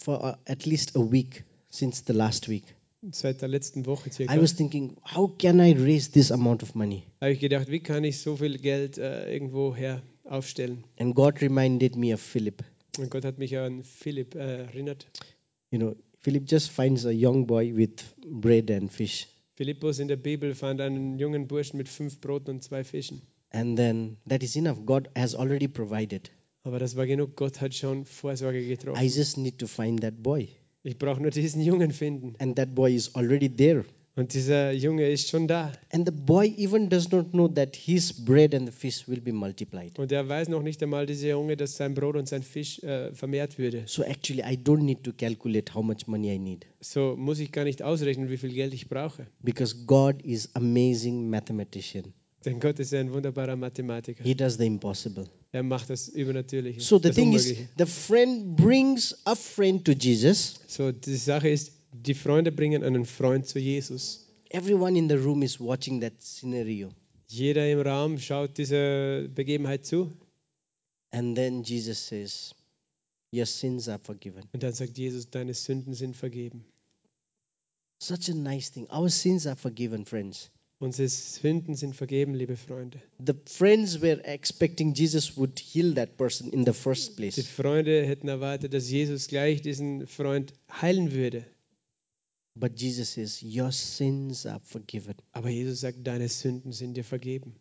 for 0.01 0.23
uh, 0.25 0.35
at 0.47 0.67
least 0.67 0.97
a 0.97 1.01
week 1.01 1.45
since 1.71 2.03
the 2.07 2.13
last 2.13 2.49
week, 2.49 2.65
seit 3.13 3.41
der 3.43 3.49
letzten 3.49 3.87
Woche 3.87 4.11
circa, 4.11 4.35
I 4.35 4.41
was 4.41 4.55
thinking, 4.55 4.97
how 5.05 5.29
can 5.39 5.61
I 5.61 5.73
raise 5.73 6.11
this 6.11 6.31
amount 6.31 6.63
of 6.63 6.75
money? 6.75 7.05
habe 7.21 7.33
ich 7.33 7.41
gedacht, 7.41 7.71
wie 7.71 7.81
kann 7.81 8.05
ich 8.05 8.19
so 8.19 8.37
viel 8.37 8.59
Geld 8.59 8.99
äh, 8.99 9.33
irgendwo 9.33 9.75
her 9.75 10.03
aufstellen? 10.25 10.85
And 10.99 11.15
God 11.15 11.41
reminded 11.41 11.97
me 11.97 12.13
of 12.13 12.21
Philip. 12.21 12.63
Und 12.99 13.11
Gott 13.11 13.25
hat 13.25 13.39
mich 13.39 13.57
an 13.57 13.83
Philipp 13.85 14.35
äh, 14.35 14.65
erinnert. 14.65 15.07
You 15.71 15.79
know, 15.79 15.97
Philip 16.19 16.45
just 16.47 16.71
finds 16.71 17.07
a 17.07 17.13
young 17.13 17.47
boy 17.47 17.75
with 17.75 18.05
bread 18.27 18.71
and 18.71 18.91
fish. 18.91 19.29
Philippus 19.55 19.99
in 19.99 20.09
der 20.09 20.17
Bibel 20.17 20.55
fand 20.55 20.81
einen 20.81 21.19
jungen 21.19 21.47
Burschen 21.47 21.77
mit 21.77 21.89
fünf 21.89 22.21
Broten 22.21 22.57
und 22.57 22.63
zwei 22.63 22.83
Fischen. 22.83 23.23
And 23.53 23.77
then 23.77 24.17
that 24.29 24.43
is 24.43 24.57
enough. 24.57 24.85
God 24.85 25.09
has 25.17 25.35
already 25.35 25.69
provided. 25.69 26.31
Aber 26.63 26.79
das 26.79 26.97
war 26.97 27.07
genug. 27.07 27.37
Gott 27.37 27.61
hat 27.61 27.75
schon 27.75 28.05
Vorsorge 28.05 28.61
I 28.61 28.69
getroffen. 28.69 29.03
just 29.03 29.39
need 29.39 29.59
to 29.59 29.67
find 29.67 30.01
that 30.03 30.23
boy. 30.23 30.49
Ich 30.83 30.99
brauche 30.99 31.21
nur 31.21 31.31
diesen 31.31 31.63
Jungen 31.63 31.91
finden. 31.93 32.35
And 32.39 32.57
that 32.57 32.75
boy 32.75 32.95
is 32.95 33.15
already 33.15 33.49
there. 33.55 33.85
Und 34.17 34.35
dieser 34.35 34.73
Junge 34.73 35.09
ist 35.09 35.29
schon 35.29 35.47
da. 35.47 35.73
And 35.93 36.07
the 36.07 36.13
boy 36.15 36.53
even 36.59 36.89
does 36.91 37.11
not 37.11 37.31
know 37.31 37.49
that 37.49 37.77
his 37.77 38.13
bread 38.13 38.55
and 38.55 38.67
the 38.67 38.73
fish 38.73 39.07
will 39.09 39.21
be 39.21 39.33
multiplied. 39.33 39.99
Und 39.99 40.11
er 40.13 40.29
weiß 40.29 40.49
noch 40.49 40.63
nicht 40.63 40.83
einmal, 40.83 41.07
dieser 41.07 41.29
Junge, 41.31 41.57
dass 41.57 41.77
sein 41.77 41.95
Brot 41.95 42.17
und 42.17 42.29
sein 42.29 42.43
Fisch 42.43 42.81
äh, 42.83 43.15
vermehrt 43.15 43.57
würde. 43.59 43.85
So 43.87 44.03
actually, 44.03 44.43
I 44.43 44.57
don't 44.57 44.83
need 44.83 45.05
to 45.05 45.13
calculate 45.13 45.73
how 45.75 45.83
much 45.83 46.07
money 46.07 46.35
I 46.35 46.39
need 46.39 46.67
So 46.81 47.15
muss 47.17 47.39
ich 47.39 47.53
gar 47.53 47.65
nicht 47.65 47.83
ausrechnen, 47.83 48.29
wie 48.31 48.37
viel 48.37 48.53
Geld 48.53 48.75
ich 48.75 48.89
brauche. 48.89 49.27
because 49.43 49.75
God 49.87 50.21
is 50.23 50.51
amazing 50.55 51.31
mathematician. 51.31 52.13
Denn 52.45 52.59
Gott 52.59 52.79
ist 52.79 52.95
ein 52.95 53.13
wunderbarer 53.13 53.57
Mathematiker. 53.57 54.25
He 54.25 54.35
does 54.35 54.57
the 54.57 54.67
impossible. 54.67 55.27
Er 55.53 55.63
macht 55.63 55.91
das 55.91 56.09
Übernatürliche. 56.09 56.81
So 56.81 56.99
the 56.99 57.11
thing 57.11 57.33
is, 57.35 57.55
the 57.77 57.85
friend 57.85 58.57
brings 58.57 59.15
a 59.25 59.35
friend 59.35 59.85
to 59.85 59.93
Jesus. 59.93 60.61
So 60.67 60.91
die 60.91 61.17
Sache 61.17 61.51
ist, 61.51 61.73
die 61.93 62.15
Freunde 62.15 62.51
bringen 62.51 62.83
einen 62.83 63.05
Freund 63.05 63.47
zu 63.47 63.59
Jesus. 63.59 64.27
Everyone 64.51 64.99
in 64.99 65.09
the 65.09 65.17
room 65.17 65.43
is 65.43 65.61
watching 65.61 66.01
that 66.01 66.15
scenario. 66.23 66.91
Jeder 67.29 67.71
im 67.71 67.81
Raum 67.81 68.19
schaut 68.19 68.57
dieser 68.57 69.29
Begebenheit 69.29 69.85
zu. 69.85 70.11
And 71.13 71.37
then 71.37 71.63
Jesus 71.63 72.07
says, 72.07 72.55
Your 73.33 73.47
sins 73.47 73.89
are 73.89 73.99
forgiven. 73.99 74.43
Und 74.53 74.63
dann 74.63 74.73
sagt 74.73 74.99
Jesus, 74.99 75.31
deine 75.31 75.55
Sünden 75.55 75.95
sind 75.95 76.17
vergeben. 76.17 76.65
Such 78.03 78.29
a 78.31 78.35
nice 78.35 78.73
thing. 78.73 78.89
Our 78.91 79.11
sins 79.11 79.47
are 79.47 79.57
forgiven, 79.57 80.05
friends. 80.05 80.51
Unsere 80.83 81.09
Sünden 81.11 81.75
sind 81.75 81.95
vergeben, 81.95 82.35
liebe 82.35 82.57
Freunde. 82.57 83.03
The 83.25 83.35
friends 83.45 84.01
were 84.01 84.25
expecting 84.25 84.95
Jesus 84.95 85.37
would 85.37 85.59
heal 85.59 85.95
that 85.95 86.17
person 86.17 86.51
in 86.55 86.65
the 86.65 86.73
first 86.73 87.11
Die 87.11 87.17
place. 87.17 87.47
Freunde 87.47 88.07
hätten 88.07 88.29
erwartet, 88.29 88.73
dass 88.73 88.91
Jesus 88.91 89.29
gleich 89.29 89.61
diesen 89.61 90.07
Freund 90.07 90.55
heilen 90.81 91.13
würde. 91.13 91.45
But 92.55 92.81
Jesus 92.81 93.13
says, 93.13 93.43
Your 93.43 93.73
sins 93.73 94.47
are 94.47 94.61
forgiven. 94.65 95.15
Aber 95.33 95.51
Jesus 95.51 95.81
sagt, 95.81 95.99
deine 96.07 96.29
Sünden 96.31 96.73
sind 96.73 96.95
dir 96.95 97.05
vergeben. 97.05 97.57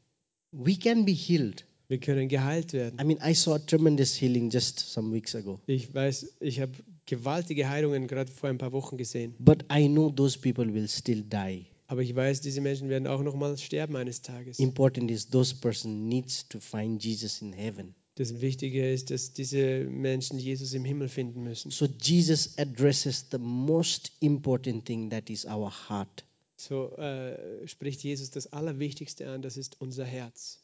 We 0.51 0.77
can 0.77 1.03
be 1.03 1.11
healed. 1.11 1.65
Wir 1.89 1.99
können 1.99 2.29
geheilt 2.29 2.71
werden. 2.71 2.99
I 3.01 3.03
mean, 3.03 3.19
I 3.21 3.33
saw 3.33 3.57
tremendous 3.57 4.15
healing 4.15 4.49
just 4.49 4.79
some 4.79 5.13
weeks 5.13 5.35
ago. 5.35 5.59
Ich 5.65 5.93
weiß, 5.93 6.37
ich 6.39 6.61
habe 6.61 6.71
gewaltige 7.05 7.67
Heilungen 7.67 8.07
gerade 8.07 8.31
vor 8.31 8.49
ein 8.49 8.57
paar 8.57 8.71
Wochen 8.71 8.95
gesehen. 8.97 9.35
But 9.39 9.65
I 9.69 9.89
know 9.89 10.09
those 10.09 10.39
people 10.39 10.73
will 10.73 10.87
still 10.87 11.21
die. 11.21 11.65
Aber 11.89 12.03
ich 12.03 12.15
weiß, 12.15 12.41
diese 12.41 12.61
Menschen 12.61 12.87
werden 12.87 13.07
auch 13.07 13.23
noch 13.23 13.33
mal 13.33 13.57
sterben 13.57 13.95
eines 13.95 14.21
Tages. 14.21 14.59
Important 14.59 15.09
is 15.09 15.31
those 15.31 15.55
person 15.55 16.07
needs 16.07 16.47
to 16.47 16.59
find 16.59 17.03
Jesus 17.03 17.41
in 17.41 17.51
heaven. 17.51 17.95
Das 18.13 18.41
Wichtige 18.41 18.93
ist, 18.93 19.09
dass 19.09 19.33
diese 19.33 19.85
Menschen 19.85 20.37
Jesus 20.37 20.73
im 20.73 20.85
Himmel 20.85 21.09
finden 21.09 21.41
müssen. 21.41 21.71
So 21.71 21.87
Jesus 21.87 22.59
addresses 22.59 23.25
the 23.31 23.39
most 23.39 24.11
important 24.19 24.85
thing 24.85 25.09
that 25.09 25.31
is 25.31 25.45
our 25.45 25.71
heart. 25.89 26.25
So 26.57 26.95
äh, 26.97 27.67
spricht 27.67 28.03
Jesus 28.03 28.29
das 28.29 28.53
Allerwichtigste 28.53 29.27
an, 29.27 29.41
das 29.41 29.57
ist 29.57 29.81
unser 29.81 30.05
Herz. 30.05 30.59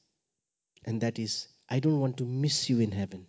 And 0.83 1.01
that 1.01 1.17
is, 1.17 1.49
I 1.71 1.77
don't 1.77 1.99
want 1.99 2.17
to 2.17 2.25
miss 2.25 2.67
you 2.67 2.77
in 2.77 2.91
heaven. 2.91 3.25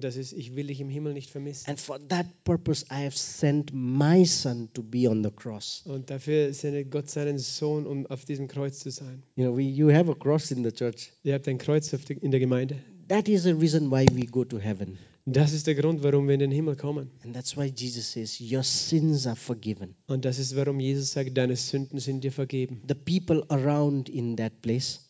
Und 0.00 0.04
das 0.04 0.16
ist, 0.16 0.32
ich 0.32 0.56
will 0.56 0.68
dich 0.68 0.80
im 0.80 0.88
Himmel 0.88 1.12
nicht 1.12 1.28
vermissen. 1.28 1.68
And 1.68 1.78
for 1.78 2.00
that 2.08 2.24
purpose, 2.44 2.86
I 2.90 3.04
have 3.04 3.14
sent 3.14 3.70
my 3.74 4.24
son 4.24 4.70
to 4.72 4.82
be 4.82 5.06
on 5.06 5.22
the 5.22 5.30
cross. 5.30 5.82
Und 5.84 6.08
dafür 6.08 6.54
sendet 6.54 6.90
Gott 6.90 7.10
seinen 7.10 7.36
Sohn, 7.36 7.86
um 7.86 8.06
auf 8.06 8.24
diesem 8.24 8.48
Kreuz 8.48 8.78
zu 8.78 8.90
sein. 8.90 9.22
You 9.36 9.44
know, 9.44 9.54
we, 9.54 9.64
you 9.64 9.92
have 9.92 10.10
a 10.10 10.14
cross 10.14 10.52
in 10.52 10.64
the 10.64 10.72
church. 10.72 11.12
Ihr 11.22 11.34
habt 11.34 11.46
ein 11.48 11.58
Kreuz 11.58 11.92
in 11.92 12.30
der 12.30 12.40
Gemeinde. 12.40 12.76
That 13.08 13.28
is 13.28 13.42
the 13.42 13.52
reason 13.52 13.90
why 13.90 14.06
we 14.14 14.24
go 14.24 14.42
to 14.42 14.58
heaven. 14.58 14.96
Das 15.26 15.52
ist 15.52 15.66
der 15.66 15.74
Grund, 15.74 16.02
warum 16.02 16.28
wir 16.28 16.32
in 16.32 16.40
den 16.40 16.50
Himmel 16.50 16.76
kommen. 16.76 17.10
And 17.22 17.34
that's 17.34 17.54
why 17.58 17.66
Jesus 17.66 18.10
says, 18.10 18.40
Your 18.40 18.62
sins 18.62 19.26
are 19.26 19.36
forgiven. 19.36 19.96
Und 20.06 20.24
das 20.24 20.38
ist, 20.38 20.56
warum 20.56 20.80
Jesus 20.80 21.12
sagt, 21.12 21.36
deine 21.36 21.56
Sünden 21.56 21.98
sind 21.98 22.24
dir 22.24 22.32
vergeben. 22.32 22.80
The 22.88 22.94
people 22.94 23.44
around 23.50 24.08
in 24.08 24.38
that 24.38 24.62
place 24.62 25.00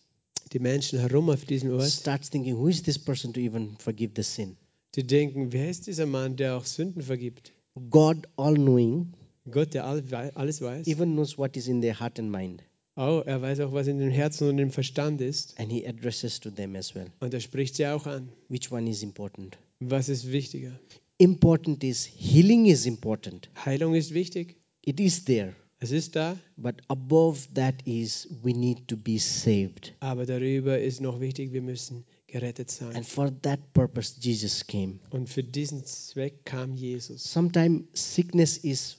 Die 0.53 0.59
Menschen 0.59 0.99
herum 0.99 1.31
auf 1.31 1.45
diesem 1.45 1.71
Ort, 1.75 1.89
starts 1.89 2.29
thinking, 2.29 2.57
Who 2.57 2.67
is 2.67 2.83
this 2.83 2.99
person 2.99 3.33
to 3.35 3.39
even 3.39 3.77
forgive 3.79 4.15
the 4.17 4.25
sin? 4.25 4.57
Die 4.97 5.07
denken, 5.07 5.53
wer 5.53 5.71
ist 5.71 5.87
dieser 5.87 6.07
Mann, 6.07 6.37
der 6.37 6.57
auch 6.57 6.65
Sünden 6.65 7.03
vergibt? 7.03 7.53
God, 7.91 8.29
all 8.37 8.55
knowing, 8.55 9.13
Gott, 9.51 9.75
der 9.75 9.85
alles 9.87 10.61
weiß. 10.61 10.87
even 10.87 11.13
knows 11.13 11.39
what 11.39 11.57
is 11.57 11.69
in 11.69 11.81
their 11.81 11.99
heart 11.99 12.19
and 12.19 12.31
mind. 12.31 12.63
Oh, 12.97 13.23
er 13.25 13.41
weiß 13.41 13.61
auch, 13.61 13.73
was 13.73 13.87
in 13.87 13.99
dem 13.99 14.11
Herzen 14.11 14.49
und 14.49 14.59
im 14.59 14.71
Verstand 14.71 15.21
ist. 15.21 15.59
And 15.59 15.71
He 15.73 15.87
addresses 15.87 16.41
to 16.41 16.51
them 16.51 16.77
as 16.77 16.95
well. 16.95 17.07
Und 17.21 17.33
er 17.33 17.41
spricht 17.41 17.77
sie 17.77 17.87
auch 17.87 18.07
an. 18.07 18.29
Which 18.49 18.71
one 18.71 18.91
is 18.91 19.03
important? 19.03 19.57
Was 19.79 20.09
ist 20.09 20.31
wichtiger? 20.31 20.79
Important 21.17 21.83
is 21.85 22.05
healing 22.05 22.67
is 22.67 22.87
important. 22.87 23.49
Heilung 23.65 23.95
ist 23.95 24.13
wichtig. 24.13 24.57
It 24.85 25.01
is 25.01 25.25
there. 25.25 25.55
Es 25.79 25.93
ist 25.93 26.17
da. 26.17 26.37
But 26.57 26.83
above 26.89 27.49
that 27.55 27.77
is 27.87 28.29
we 28.43 28.53
need 28.53 28.89
to 28.89 28.97
be 28.97 29.19
saved. 29.19 29.95
Aber 30.01 30.27
darüber 30.27 30.79
ist 30.79 31.01
noch 31.01 31.21
wichtig, 31.21 31.53
wir 31.53 31.63
müssen 31.63 32.05
gerettet 32.31 32.71
sein. 32.71 32.95
And 32.95 33.07
for 33.07 33.31
that 33.43 33.73
purpose, 33.73 34.15
Jesus 34.21 34.67
came. 34.67 35.01
Und 35.11 35.29
für 35.29 35.43
diesen 35.43 35.85
Zweck 35.85 36.45
kam 36.45 36.75
Jesus. 36.75 37.25
Sometimes 37.25 37.85
sickness 37.93 38.57
is 38.57 38.97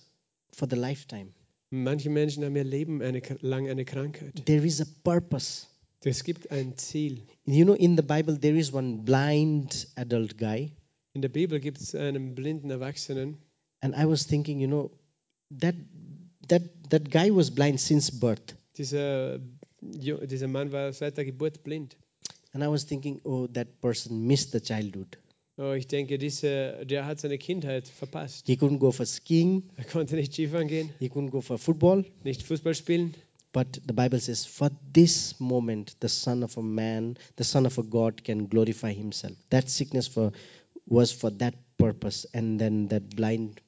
for 0.51 0.67
the 0.69 0.75
lifetime. 0.75 1.33
Manche 1.69 2.09
Menschen 2.09 2.43
haben 2.43 2.55
ihr 2.55 2.65
Leben 2.65 3.01
eine, 3.01 3.21
lang 3.39 3.69
eine 3.69 3.85
Krankheit. 3.85 4.45
There 4.45 4.65
is 4.65 4.81
a 4.81 4.85
purpose. 5.03 5.67
Es 6.03 6.23
gibt 6.23 6.51
ein 6.51 6.77
Ziel. 6.77 7.21
You 7.45 7.63
know, 7.63 7.73
in 7.73 7.95
the 7.95 8.01
Bible, 8.01 8.39
there 8.39 8.57
is 8.57 8.73
one 8.73 9.03
blind 9.03 9.87
adult 9.95 10.37
guy. 10.37 10.71
In 11.13 11.21
der 11.21 11.29
Bibel 11.29 11.59
gibt 11.59 11.79
es 11.79 11.95
einen 11.95 12.35
blinden 12.35 12.71
Erwachsenen. 12.71 13.37
And 13.81 13.95
I 13.95 14.05
was 14.05 14.25
thinking, 14.27 14.59
you 14.59 14.67
know, 14.67 14.91
that, 15.59 15.75
that, 16.47 16.63
that 16.89 17.09
guy 17.09 17.29
was 17.33 17.51
blind 17.51 17.79
since 17.79 18.11
birth. 18.11 18.55
Dieser, 18.77 19.39
dieser 19.81 20.47
Mann 20.47 20.71
war 20.71 20.91
seit 20.93 21.17
der 21.17 21.25
Geburt 21.25 21.63
blind. 21.63 21.97
And 22.53 22.63
I 22.63 22.67
was 22.67 22.83
thinking, 22.83 23.21
oh, 23.25 23.47
that 23.47 23.81
person 23.81 24.27
missed 24.27 24.51
the 24.51 24.59
childhood. 24.59 25.17
Oh, 25.57 25.73
ich 25.73 25.87
denke, 25.87 26.17
dieser, 26.17 26.85
der 26.85 27.05
hat 27.05 27.19
seine 27.19 27.37
Kindheit 27.37 27.87
verpasst. 27.87 28.47
He 28.47 28.55
couldn't 28.55 28.79
go 28.79 28.91
for 28.91 29.05
skiing, 29.05 29.63
Er 29.77 29.83
konnte 29.83 30.15
nicht 30.15 30.33
Skifahren 30.33 30.67
gehen, 30.67 30.89
he 30.99 31.07
couldn't 31.09 31.29
go 31.31 31.41
for 31.41 31.57
football. 31.57 32.03
nicht 32.23 32.41
Fußball 32.43 32.73
spielen. 32.73 33.13
But 33.53 33.81
the 33.85 33.93
Bible 33.93 34.19
says, 34.19 34.45
for 34.45 34.69
this 34.93 35.39
moment, 35.39 35.97
the 36.01 36.07
Son 36.07 36.41
of 36.43 36.57
a 36.57 36.61
Man, 36.61 37.17
the 37.35 37.43
Son 37.43 37.65
of 37.65 37.77
a 37.77 37.83
God 37.83 38.23
can 38.23 38.47
glorify 38.47 38.93
himself. 38.93 39.33
That 39.49 39.69
sickness 39.69 40.07
for, 40.07 40.31
was 40.87 41.11
for 41.11 41.29
that 41.37 41.53
purpose. 41.77 42.25
And 42.33 42.59
then 42.59 42.87
that 42.87 43.13
blind 43.15 43.59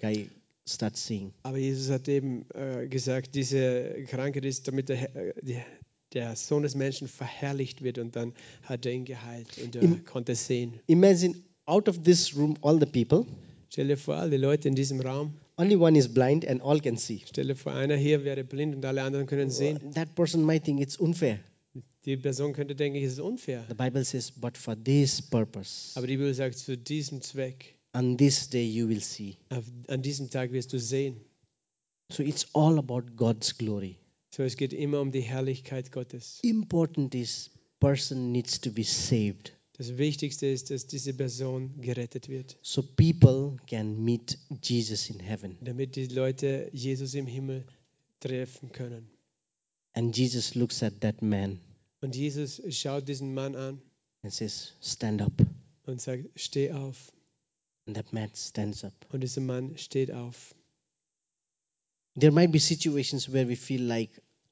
guy 0.00 0.28
starts 0.64 1.00
seeing. 1.02 1.32
Aber 1.42 1.58
Jesus 1.58 1.90
hat 1.90 2.08
eben 2.08 2.46
äh, 2.54 2.88
gesagt, 2.88 3.34
diese 3.34 4.04
Krankheit 4.08 4.46
ist, 4.46 4.66
damit 4.68 4.88
der, 4.88 5.14
äh, 5.14 5.60
der 6.16 6.34
Sohn 6.34 6.64
des 6.64 6.74
Menschen 6.74 7.06
verherrlicht 7.06 7.82
wird. 7.82 7.98
Und 7.98 8.16
dann 8.16 8.32
hat 8.64 8.84
er 8.86 8.92
ihn 8.92 9.04
geheilt 9.04 9.56
und 9.62 9.76
er 9.76 9.82
Im- 9.82 10.04
konnte 10.04 10.34
sehen. 10.34 10.80
Imagine 10.88 11.34
out 11.66 11.88
of 11.88 12.02
this 12.02 12.34
room, 12.36 12.56
all 12.62 12.80
the 12.80 12.86
people, 12.86 13.24
Stell 13.70 13.86
dir 13.88 13.96
vor, 13.98 14.16
alle 14.16 14.36
Leute 14.36 14.68
in 14.68 14.74
diesem 14.74 15.00
Raum, 15.00 15.34
only 15.58 15.76
one 15.76 15.98
is 15.98 16.08
blind 16.12 16.46
and 16.48 16.62
all 16.62 16.80
can 16.80 16.96
see. 16.96 17.20
stell 17.26 17.46
dir 17.46 17.56
vor, 17.56 17.72
einer 17.72 17.96
hier 17.96 18.24
wäre 18.24 18.42
blind 18.44 18.74
und 18.76 18.84
alle 18.84 19.02
anderen 19.02 19.26
können 19.26 19.50
sehen. 19.50 19.92
That 19.94 20.14
person 20.14 20.42
might 20.44 20.64
think 20.64 20.80
it's 20.80 20.96
unfair. 20.96 21.38
Die 22.06 22.16
Person 22.16 22.52
könnte 22.52 22.76
denken, 22.76 22.98
es 23.02 23.14
ist 23.14 23.20
unfair. 23.20 23.64
The 23.68 23.74
Bible 23.74 24.04
says, 24.04 24.30
but 24.30 24.56
for 24.56 24.76
this 24.82 25.20
purpose, 25.20 25.90
Aber 25.98 26.06
die 26.06 26.16
Bibel 26.16 26.32
sagt, 26.32 26.56
zu 26.56 26.78
diesem 26.78 27.20
Zweck, 27.20 27.74
on 27.92 28.16
this 28.16 28.48
day 28.48 28.64
you 28.64 28.88
will 28.88 29.00
see. 29.02 29.36
auf, 29.50 29.64
an 29.88 30.00
diesem 30.02 30.30
Tag 30.30 30.52
wirst 30.52 30.72
du 30.72 30.78
sehen. 30.78 31.16
So 32.12 32.22
it's 32.22 32.46
all 32.54 32.78
about 32.78 33.02
God's 33.16 33.58
glory. 33.58 33.96
So, 34.36 34.42
es 34.42 34.58
geht 34.58 34.74
immer 34.74 35.00
um 35.00 35.12
die 35.12 35.22
Herrlichkeit 35.22 35.92
Gottes. 35.92 36.40
Important 36.42 37.14
is 37.14 37.50
person 37.80 38.32
needs 38.32 38.60
to 38.60 38.70
be 38.70 38.84
saved. 38.84 39.56
Das 39.78 39.96
Wichtigste 39.96 40.46
ist, 40.46 40.70
dass 40.70 40.86
diese 40.86 41.14
Person 41.14 41.80
gerettet 41.80 42.28
wird, 42.28 42.58
so 42.60 42.82
people 42.82 43.56
can 43.66 44.04
meet 44.04 44.38
Jesus 44.62 45.08
in 45.08 45.20
heaven. 45.20 45.56
damit 45.62 45.96
die 45.96 46.08
Leute 46.08 46.68
Jesus 46.74 47.14
im 47.14 47.26
Himmel 47.26 47.64
treffen 48.20 48.72
können. 48.72 49.08
And 49.94 50.14
Jesus 50.14 50.54
looks 50.54 50.82
at 50.82 51.00
that 51.00 51.22
man 51.22 51.58
Und 52.02 52.14
Jesus 52.14 52.60
schaut 52.68 53.08
diesen 53.08 53.32
Mann 53.32 53.56
an 53.56 53.80
and 54.22 54.30
says, 54.30 54.74
Stand 54.82 55.22
up. 55.22 55.32
und 55.86 55.98
sagt, 55.98 56.28
steh 56.38 56.72
auf. 56.72 57.10
And 57.86 57.96
that 57.96 58.12
man 58.12 58.28
stands 58.34 58.84
up. 58.84 58.92
Und 59.14 59.22
dieser 59.22 59.40
Mann 59.40 59.78
steht 59.78 60.10
auf. 60.10 60.54
There 62.18 62.32
might 62.32 62.52
be 62.52 62.58
situations 62.58 63.32
where 63.32 63.48
we 63.48 63.56
feel 63.56 63.82
like 63.82 64.10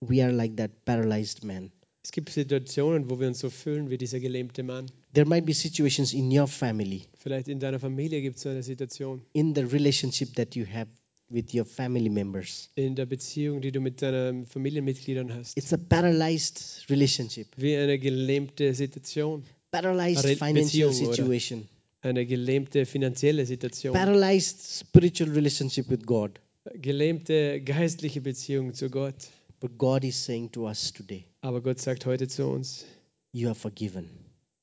we 0.09 0.23
are 0.23 0.33
like 0.33 0.57
that 0.57 0.71
paralyzed 0.85 1.45
man. 1.45 1.71
Es 2.03 2.13
gibt 2.13 2.29
Situationen, 2.31 3.09
wo 3.09 3.19
wir 3.19 3.29
uns 3.29 3.39
so 3.39 3.49
fühlen 3.49 3.89
wie 3.89 3.97
dieser 3.97 4.21
gelähmte 4.21 4.63
Mann. 4.63 4.87
There 5.15 5.27
might 5.27 5.47
be 5.47 5.55
situations 5.55 6.13
in 6.13 6.31
your 6.37 6.47
family, 6.47 7.03
Vielleicht 7.19 7.49
in 7.49 7.59
deiner 7.61 7.81
Familie 7.81 8.21
gibt 8.21 8.37
es 8.37 8.43
so 8.43 8.51
eine 8.51 8.63
Situation, 8.63 9.23
in 9.33 9.55
the 9.55 9.63
relationship 9.63 10.35
that 10.37 10.55
you 10.55 10.67
have 10.67 10.89
with 11.31 11.55
your 11.55 11.65
family 11.65 12.11
members. 12.11 12.69
in 12.75 12.95
der 12.95 13.07
Beziehung, 13.07 13.63
die 13.63 13.73
du 13.73 13.81
mit 13.81 14.03
deinen 14.03 14.45
Familienmitgliedern 14.47 15.33
hast. 15.33 15.57
It's 15.57 15.73
a 15.73 15.79
paralyzed 15.79 16.85
relationship, 16.91 17.47
Wie 17.57 17.75
eine 17.75 17.99
gelähmte 17.99 18.75
Situation, 18.75 19.43
paralyzed 19.71 20.25
Re- 20.27 20.37
financial 20.37 20.91
Beziehung, 20.91 20.91
oder? 21.07 21.15
situation, 21.15 21.69
eine 22.03 22.27
gelähmte 22.27 22.85
finanzielle 22.85 23.47
Situation, 23.47 23.95
paralyzed 23.95 24.61
spiritual 24.61 25.31
relationship 25.31 25.89
with 25.89 26.05
God. 26.05 26.33
gelähmte 26.75 27.63
geistliche 27.63 28.21
Beziehung 28.21 28.75
zu 28.75 28.91
Gott. 28.91 29.15
But 29.65 29.79
God 29.79 30.05
is 30.05 30.23
saying 30.23 30.53
to 30.53 30.67
us 30.69 30.93
today, 30.93 31.25
Aber 31.41 31.63
Gott 31.63 31.81
sagt 31.81 32.05
heute 32.05 32.29
zu 32.29 32.47
uns, 32.47 32.85
You 33.33 33.49
are 33.49 33.55
forgiven. 33.55 34.11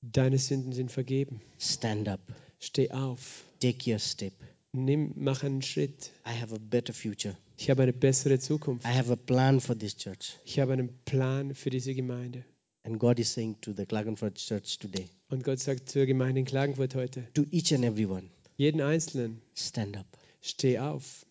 deine 0.03 0.37
Sünden 0.37 0.73
sind 0.73 0.91
vergeben. 0.91 1.41
Stand 1.57 2.07
up. 2.07 2.19
Steh 2.59 2.91
auf. 2.91 3.43
Take 3.59 3.91
your 3.91 3.97
step. 3.97 4.33
Nimm, 4.73 5.13
mach 5.15 5.41
einen 5.43 5.63
Schritt. 5.63 6.11
I 6.23 6.39
have 6.39 6.53
a 6.53 6.59
better 6.59 6.93
future. 6.93 7.35
Ich 7.57 7.71
habe 7.71 7.81
eine 7.81 7.93
bessere 7.93 8.37
Zukunft. 8.37 8.85
I 8.85 8.89
have 8.95 9.11
a 9.11 9.15
plan 9.15 9.59
for 9.59 9.75
this 9.75 9.97
church. 9.97 10.37
Ich 10.45 10.59
habe 10.59 10.73
einen 10.73 10.95
Plan 11.05 11.55
für 11.55 11.71
diese 11.71 11.95
Gemeinde. 11.95 12.45
And 12.83 12.99
God 12.99 13.17
is 13.17 13.33
saying 13.33 13.59
to 13.61 13.73
the 13.73 13.87
Klagenfurt 13.87 14.35
church 14.35 14.77
today, 14.77 15.09
Und 15.29 15.43
Gott 15.43 15.57
sagt 15.59 15.89
zur 15.89 16.05
Gemeinde 16.05 16.41
in 16.41 16.45
Klagenfurt 16.45 16.93
heute, 16.93 17.27
to 17.33 17.43
each 17.49 17.73
and 17.73 17.83
every 17.83 18.05
one, 18.05 18.29
jeden 18.55 18.81
Einzelnen, 18.81 19.41
stand 19.55 19.97
up. 19.97 20.05
steh 20.41 20.77
auf. 20.77 21.25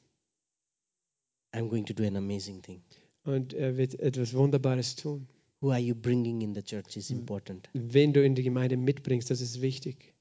I'm 1.52 1.68
going 1.68 1.84
to 1.86 1.94
do 1.94 2.02
an 2.04 2.16
amazing 2.16 2.62
thing. 2.62 2.82
Und 3.30 3.52
er 3.52 3.76
wird 3.76 3.99
etwas 4.00 4.34
Wunderbares 4.34 4.96
tun. 4.96 5.26
Who 5.60 5.70
are 5.70 5.80
you 5.80 5.94
bringing 5.94 6.40
in 6.40 6.54
the 6.54 6.62
church 6.62 6.96
is 6.96 7.10
important. 7.10 7.68
Wen 7.75 8.12
du 8.12 8.25
in 8.25 8.34
die 8.34 8.42
Gemeinde 8.42 8.76
mitbringst, 8.76 9.30
das 9.30 9.40
ist 9.40 9.60
wichtig. 9.60 10.14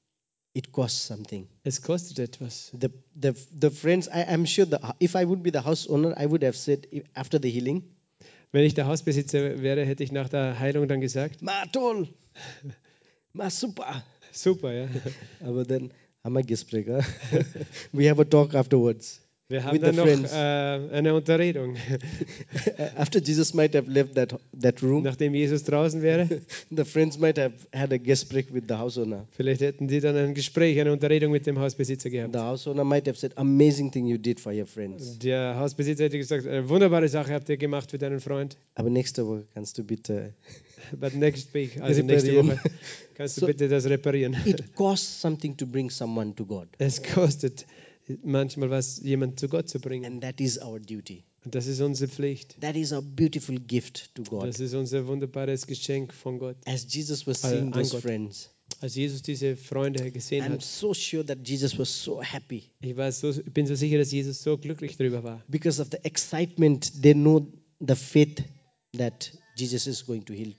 it 0.52 0.72
costs 0.72 1.06
something. 1.06 1.46
Es 1.64 1.80
kostet 1.80 2.18
etwas. 2.18 2.72
The, 2.78 2.90
the, 3.14 3.34
the 3.60 3.70
friends, 3.70 4.08
I 4.08 4.22
am 4.22 4.46
sure 4.46 4.66
the, 4.66 4.78
if 4.98 5.14
I 5.14 5.24
would 5.24 5.42
be 5.42 5.50
the 5.50 5.62
house 5.62 5.86
owner, 5.88 6.14
I 6.16 6.26
would 6.26 6.42
have 6.42 6.56
said 6.56 6.86
after 7.14 7.38
the 7.38 7.50
healing, 7.50 7.82
Wenn 8.52 8.64
ich 8.64 8.74
der 8.74 8.86
Hausbesitzer 8.86 9.62
wäre, 9.62 9.84
hätte 9.84 10.02
ich 10.02 10.10
nach 10.10 10.28
der 10.28 10.58
Heilung 10.58 10.88
dann 10.88 11.00
gesagt, 11.00 11.40
Ma 11.40 11.66
toll, 11.66 12.08
Ma 13.32 13.48
super. 13.48 14.02
super, 14.32 14.72
ja. 14.72 14.88
Aber 15.40 15.64
then, 15.64 15.92
I'm 16.24 16.36
a 16.36 16.42
Gesprächer. 16.42 17.04
we 17.92 18.10
have 18.10 18.20
a 18.20 18.24
talk 18.24 18.54
afterwards. 18.54 19.20
Wir 19.50 19.64
haben 19.64 19.74
With 19.74 19.82
dann 19.82 19.94
the 19.94 20.00
noch 20.00 20.06
friends. 20.06 20.32
äh, 20.32 20.36
eine 20.96 21.12
Unterredung. 21.14 21.76
After 22.96 23.18
Jesus 23.20 23.52
might 23.52 23.74
have 23.74 23.90
left 23.90 24.14
that, 24.14 24.34
that 24.60 24.80
room, 24.82 25.02
Nachdem 25.02 25.34
Jesus 25.34 25.64
draußen 25.64 26.02
wäre, 26.02 26.28
the 26.70 26.84
friends 26.84 27.18
might 27.18 27.36
have 27.36 27.52
had 27.74 27.92
a 27.92 27.96
Gespräch 27.98 28.46
with 28.54 28.64
the 28.68 28.74
house 28.74 28.96
owner. 28.96 29.26
vielleicht 29.32 29.60
hätten 29.60 29.88
die 29.88 29.98
dann 30.00 30.16
ein 30.16 30.34
Gespräch, 30.34 30.80
eine 30.80 30.92
Unterredung 30.92 31.32
mit 31.32 31.46
dem 31.46 31.58
Hausbesitzer 31.58 32.10
gehabt. 32.10 32.32
The 32.32 32.38
house 32.40 32.66
owner 32.68 32.84
might 32.84 33.08
have 33.08 33.18
said, 33.18 33.36
amazing 33.36 33.90
thing 33.90 34.06
you 34.06 34.18
did 34.18 34.38
for 34.38 34.52
your 34.52 34.66
friends. 34.66 35.18
Der 35.18 35.56
Hausbesitzer 35.58 36.04
hätte 36.04 36.18
gesagt, 36.18 36.46
eine 36.46 36.68
wunderbare 36.68 37.08
Sache 37.08 37.32
habt 37.34 37.48
ihr 37.48 37.56
gemacht 37.56 37.90
für 37.90 37.98
deinen 37.98 38.20
Freund. 38.20 38.56
Aber 38.76 38.88
nächste 38.88 39.26
Woche 39.26 39.44
kannst 39.52 39.76
du 39.78 39.82
bitte. 39.84 40.32
But 40.98 41.14
next 41.14 41.52
week, 41.54 41.80
also 41.82 42.02
nächste. 42.02 42.36
Woche, 42.36 42.58
kannst 43.14 43.36
du 43.36 43.40
So- 43.42 43.46
bitte 43.48 43.68
das 43.68 43.84
reparieren. 43.88 44.36
It 44.44 44.74
costs 44.76 45.20
something 45.20 45.56
to 45.56 45.66
bring 45.66 45.90
someone 45.90 46.34
to 46.36 46.46
God. 46.46 46.68
Es 46.78 47.02
kostet 47.02 47.66
manchmal 48.22 48.70
was, 48.70 49.00
jemand 49.02 49.38
zu 49.40 49.48
Gott 49.48 49.68
zu 49.68 49.80
bringen. 49.80 50.04
And 50.04 50.22
that 50.22 50.40
is 50.40 50.58
our 50.60 50.78
duty. 50.80 51.24
Und 51.44 51.54
das 51.54 51.66
ist 51.66 51.80
unsere 51.80 52.10
Pflicht. 52.10 52.60
That 52.60 52.76
is 52.76 52.92
our 52.92 53.00
beautiful 53.02 53.58
gift 53.58 54.14
to 54.14 54.22
God. 54.24 54.44
Das 54.46 54.60
ist 54.60 54.74
unser 54.74 55.06
wunderbares 55.06 55.66
Geschenk 55.66 56.12
von 56.12 56.38
Gott. 56.38 56.56
As 56.66 56.86
Jesus 56.88 57.26
was 57.26 57.40
seeing 57.42 57.72
those 57.72 57.92
Gott. 57.92 58.02
friends, 58.02 58.50
Als 58.80 58.94
Jesus 58.94 59.22
diese 59.22 59.56
Freunde 59.56 60.10
gesehen 60.12 60.44
I'm 60.44 60.52
hat, 60.52 60.62
so 60.62 60.92
sure 60.94 61.24
that 61.24 61.38
Jesus 61.46 61.78
was 61.78 62.04
so 62.04 62.22
happy 62.22 62.64
ich 62.80 62.96
war 62.96 63.10
so, 63.10 63.32
bin 63.52 63.66
so 63.66 63.74
sicher, 63.74 63.98
dass 63.98 64.12
Jesus 64.12 64.42
so 64.42 64.56
glücklich 64.58 64.96
darüber 64.96 65.24
war. 65.24 65.42
because 65.48 65.80
of 65.80 65.88
the 65.90 65.98
excitement. 66.04 66.92
They 67.02 67.14
know 67.14 67.46
the 67.80 67.96
faith 67.96 68.42
that 68.96 69.32
Jesus 69.56 69.86
is 69.86 70.04
going 70.06 70.24
to 70.26 70.34
heal. 70.34 70.52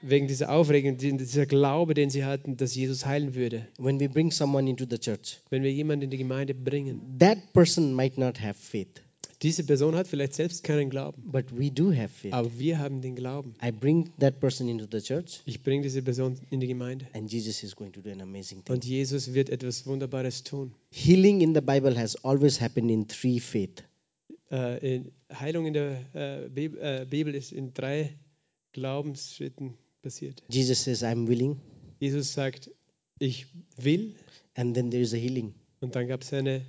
Wegen 0.00 0.26
dieser 0.26 0.50
Aufregung, 0.50 0.96
die- 0.96 1.16
dieser 1.16 1.44
Glaube, 1.46 1.92
den 1.94 2.08
sie 2.08 2.24
hatten, 2.24 2.56
dass 2.56 2.74
Jesus 2.74 3.04
heilen 3.04 3.34
würde. 3.34 3.66
When 3.78 4.00
we 4.00 4.08
bring 4.08 4.30
someone 4.30 4.68
into 4.70 4.86
the 4.88 4.98
church, 4.98 5.38
Wenn 5.50 5.62
wir 5.62 5.72
jemanden 5.72 6.04
in 6.04 6.10
die 6.10 6.16
Gemeinde 6.16 6.54
bringen, 6.54 7.18
that 7.18 7.52
person 7.52 7.92
might 7.94 8.16
not 8.16 8.40
have 8.40 8.54
faith, 8.54 9.02
diese 9.42 9.64
Person 9.64 9.94
hat 9.94 10.08
vielleicht 10.08 10.32
selbst 10.32 10.64
keinen 10.64 10.88
Glauben, 10.88 11.22
but 11.30 11.44
we 11.54 11.70
do 11.70 11.90
have 11.94 12.08
faith. 12.08 12.32
aber 12.32 12.50
wir 12.58 12.78
haben 12.78 13.02
den 13.02 13.16
Glauben. 13.16 13.52
I 13.62 13.70
bring 13.70 14.10
that 14.18 14.40
person 14.40 14.66
into 14.68 14.86
the 14.90 15.02
church, 15.02 15.42
Ich 15.44 15.62
bringe 15.62 15.82
diese 15.82 16.00
Person 16.00 16.38
in 16.48 16.60
die 16.60 16.68
Gemeinde 16.68 17.06
and 17.12 17.30
Jesus 17.30 17.62
is 17.62 17.76
going 17.76 17.92
to 17.92 18.00
do 18.00 18.10
an 18.10 18.22
amazing 18.22 18.64
thing. 18.64 18.76
und 18.76 18.84
Jesus 18.86 19.34
wird 19.34 19.50
etwas 19.50 19.86
Wunderbares 19.86 20.42
tun. 20.42 20.72
Healing 20.90 21.42
in 21.42 21.54
the 21.54 21.60
Bible 21.60 21.98
has 21.98 22.16
always 22.24 22.62
happened 22.62 22.90
in 22.90 23.06
three 23.08 23.40
faith. 23.40 23.84
Äh, 24.50 24.94
in, 24.96 25.12
Heilung 25.38 25.66
in 25.66 25.74
der 25.74 26.48
Bibel, 26.48 26.80
äh, 26.80 27.04
Bibel 27.04 27.34
ist 27.34 27.52
in 27.52 27.74
drei 27.74 28.14
Glaubensschritten 28.76 29.74
passiert. 30.02 30.42
Jesus 30.48 30.84
says, 30.84 31.02
I'm 31.02 31.26
willing, 31.26 31.58
Jesus 31.98 32.34
sagt, 32.34 32.70
ich 33.18 33.46
will 33.78 34.14
and 34.54 34.74
then 34.74 34.90
there 34.90 35.02
is 35.02 35.14
a 35.14 35.16
healing. 35.16 35.54
und 35.80 35.94
dann 35.96 36.06
gab 36.08 36.20
es 36.22 36.32
eine 36.34 36.60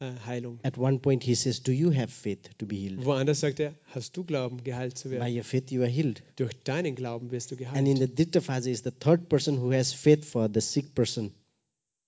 äh, 0.00 0.12
Heilung. 0.24 0.58
At 0.62 0.78
one 0.78 0.98
point, 1.00 1.22
he 1.22 1.34
says, 1.34 1.62
Do 1.62 1.70
you 1.72 1.92
have 1.94 2.08
faith 2.08 2.50
to 2.58 2.64
be 2.66 2.76
healed? 2.76 3.04
Woanders 3.04 3.40
sagt 3.40 3.60
er, 3.60 3.74
hast 3.94 4.16
du 4.16 4.24
Glauben, 4.24 4.64
geheilt 4.64 4.96
zu 4.96 5.08
By 5.10 5.16
werden? 5.16 5.36
your 5.36 5.44
faith, 5.44 5.70
you 5.70 5.82
are 5.82 5.90
healed. 5.90 6.22
Durch 6.36 6.52
deinen 6.64 6.94
Glauben 6.94 7.30
wirst 7.30 7.50
du 7.50 7.56
And 7.56 7.86
in 7.86 7.94
geheilt. 7.96 7.98
the 8.08 8.14
dritte 8.14 8.40
Phase 8.40 8.70
is 8.70 8.82
the 8.82 8.90
third 8.90 9.28
person 9.28 9.58
who 9.60 9.70
has 9.72 9.92
faith 9.92 10.24
for 10.24 10.48
the 10.52 10.60
sick 10.62 10.94
person. 10.94 11.32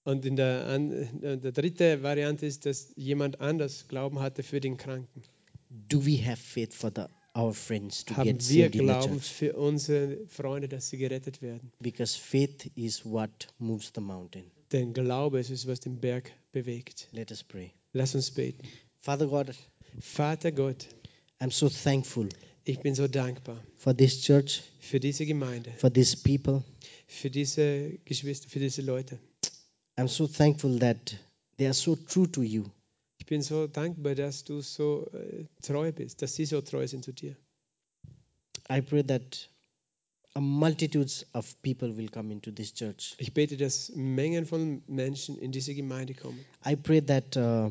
Und 0.04 0.24
in 0.24 0.34
der, 0.36 0.66
an, 0.66 0.90
äh, 1.22 1.36
der 1.38 1.52
dritte 1.52 2.02
Variante 2.02 2.46
ist, 2.46 2.64
dass 2.66 2.92
jemand 2.96 3.40
anders 3.40 3.86
Glauben 3.88 4.18
hatte 4.20 4.42
für 4.42 4.60
den 4.60 4.76
Kranken. 4.78 5.22
Do 5.68 6.04
we 6.04 6.16
have 6.24 6.38
faith 6.38 6.74
for 6.74 6.90
the, 6.94 7.02
our 7.36 7.52
friends 7.54 8.04
to 8.04 8.16
Haben 8.16 8.24
get 8.24 8.48
wir 8.48 8.64
saved 8.64 8.78
Glauben 8.78 9.20
für 9.20 9.54
unsere 9.54 10.18
Freunde, 10.28 10.68
dass 10.68 10.90
sie 10.90 10.98
gerettet 10.98 11.42
werden? 11.42 11.72
Because 11.80 12.18
faith 12.18 12.70
is 12.74 13.04
what 13.04 13.48
moves 13.58 13.92
the 13.94 14.00
mountain. 14.00 14.44
Denn 14.72 14.92
Glaube 14.92 15.40
ist 15.40 15.50
es, 15.50 15.66
was 15.66 15.80
den 15.80 16.00
Berg 16.00 16.32
bewegt. 16.52 17.08
Let 17.12 17.30
us 17.30 17.42
pray. 17.42 17.72
Lass 17.92 18.14
uns 18.14 18.30
beten. 18.30 18.66
Father 19.00 19.26
God, 19.26 19.54
Vater 20.00 20.52
Gott, 20.52 20.86
I'm 21.40 21.50
so 21.50 21.68
thankful 21.68 22.28
ich 22.64 22.80
bin 22.80 22.94
so 22.94 23.08
dankbar 23.08 23.60
for 23.76 23.96
this 23.96 24.20
church, 24.20 24.62
für 24.78 25.00
diese 25.00 25.26
Gemeinde, 25.26 25.72
for 25.78 25.92
these 25.92 26.16
people. 26.16 26.62
für 27.06 27.30
diese 27.30 27.98
Geschwister, 28.04 28.48
für 28.48 28.60
diese 28.60 28.82
Leute. 28.82 29.18
I'm 29.96 30.08
so 30.08 30.26
thankful 30.26 30.78
that 30.78 31.16
they 31.58 31.66
are 31.66 31.74
so 31.74 31.96
true 31.96 32.30
to 32.30 32.42
you. 32.42 32.64
Ich 33.32 33.34
bin 33.34 33.40
so 33.40 33.66
dankbar, 33.66 34.14
dass 34.14 34.44
du 34.44 34.60
so 34.60 35.10
äh, 35.14 35.46
treu 35.62 35.90
bist, 35.90 36.20
dass 36.20 36.34
sie 36.34 36.44
so 36.44 36.60
treu 36.60 36.86
sind 36.86 37.02
zu 37.02 37.14
dir. 37.14 37.34
I 38.70 38.82
pray 38.82 39.02
that 39.04 39.48
a 40.34 40.40
multitudes 40.42 41.24
of 41.32 41.56
people 41.62 41.96
will 41.96 42.10
come 42.10 42.30
into 42.30 42.50
this 42.50 42.74
church. 42.74 43.14
Ich 43.16 43.32
bete, 43.32 43.56
dass 43.56 43.90
Mengen 43.96 44.44
von 44.44 44.82
Menschen 44.86 45.38
in 45.38 45.50
diese 45.50 45.74
Gemeinde 45.74 46.12
kommen. 46.12 46.44
I 46.66 46.76
pray 46.76 47.00
that 47.00 47.34
uh, 47.38 47.70